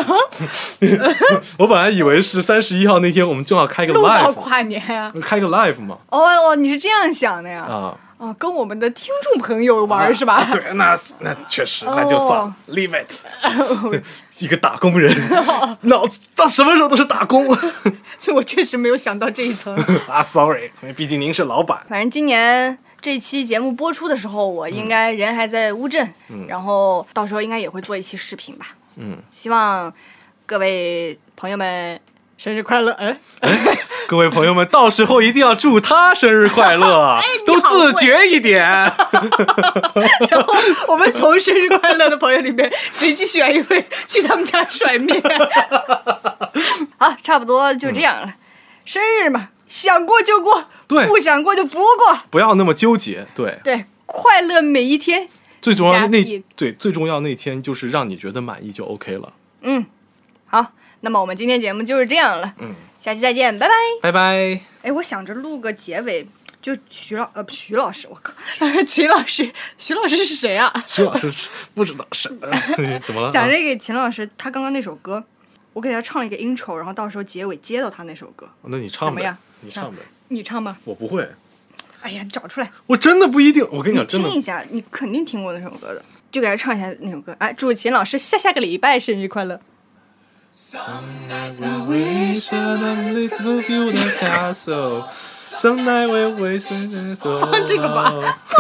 [1.59, 5.99] 我本来以为是三十一号那天我们正好开个 live 跨年啊，开个 live 嘛。
[6.11, 7.65] 哦哦，你是这样想的呀？
[7.65, 7.99] 啊。
[8.21, 10.47] 哦，跟我们的听众朋友玩是吧？
[10.53, 13.25] 对，那那确实，那就算 leave it。
[14.41, 15.11] 一个打工人，
[15.83, 17.47] 脑子到什么时候都是打工。
[18.35, 19.75] 我确实没有想到这一层。
[20.07, 21.85] 啊，sorry，毕竟您是老板。
[21.89, 26.13] 反正今年这期节目播出的时候，我应该人还在乌镇，
[26.47, 28.67] 然后到时候应该也会做一期视频吧。
[28.97, 29.91] 嗯，希望
[30.45, 31.99] 各位朋友们。
[32.43, 32.91] 生日快乐！
[32.93, 33.79] 哎哎，
[34.09, 38.63] 各位朋友们，到时候一定要祝他生日快乐， 都自觉一点。
[38.65, 40.55] 然后
[40.89, 45.23] 我们从生日快乐的朋友里面随机选一位去他们家甩面。
[46.97, 48.35] 好，差不多就这样了。
[48.87, 53.27] 生日嘛，想过就过，对，不想过就不过，不要那么纠结。
[53.35, 55.29] 对对，快乐每一天。
[55.61, 59.31] 最重要的那对最重要那天就是让你觉得满意就 OK 了。
[59.61, 59.85] 嗯，
[60.47, 60.73] 好。
[61.03, 64.61] 那么我们今天节目就是这样了，嗯，下期再见，拜拜，拜拜。
[64.83, 66.27] 哎，我想着录个结尾，
[66.61, 68.33] 就徐老呃徐老师，我靠，
[68.85, 70.73] 秦老师，徐老师是谁啊？
[70.87, 72.29] 徐老师不知道是
[73.05, 73.33] 怎么了？
[73.33, 75.25] 讲这个秦老师，他刚刚那首歌，
[75.73, 78.49] 我给他唱了一个 intro，然后到时候结尾接到他那首歌。
[78.65, 79.37] 那你唱怎么样？
[79.61, 80.03] 你唱呗。
[80.29, 80.77] 你唱吧。
[80.85, 81.27] 我不会。
[82.03, 83.67] 哎呀，找出来，我真的不一定。
[83.71, 87.35] 我跟你讲，真的听一下，你肯定听过那首歌的，就给他唱一下那首歌。
[87.39, 89.61] 哎，祝秦老师下下个礼拜生日快乐。
[90.52, 95.04] Some nights I wish that I lived to build a castle.
[95.58, 98.12] Some night we wish that 这个吧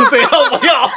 [0.09, 0.27] 不要
[0.59, 0.89] 不要。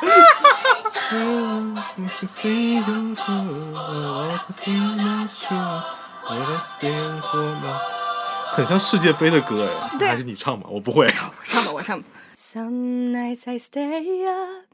[8.51, 11.09] 很像世界杯的歌哎，对还是你唱吧，我不会。
[11.09, 12.09] 唱吧，我唱吧。
[12.37, 14.67] Some nights I stay up,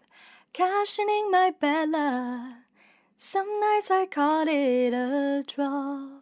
[0.52, 2.57] cashing my bad luck.
[3.21, 6.21] Some nights I call it a draw.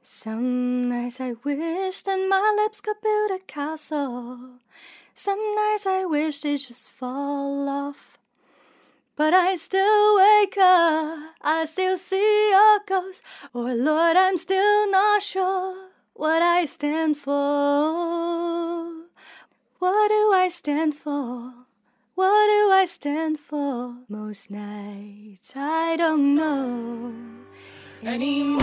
[0.00, 4.60] Some nights I wish that my lips could build a castle.
[5.12, 8.16] Some nights I wish they just fall off.
[9.14, 13.22] But I still wake up, I still see your ghost.
[13.54, 17.34] Oh Lord, I'm still not sure what I stand for.
[19.80, 21.66] What do I stand for?
[22.22, 23.96] What do I stand for?
[24.08, 27.12] Most nights I don't know
[28.04, 28.62] anymore.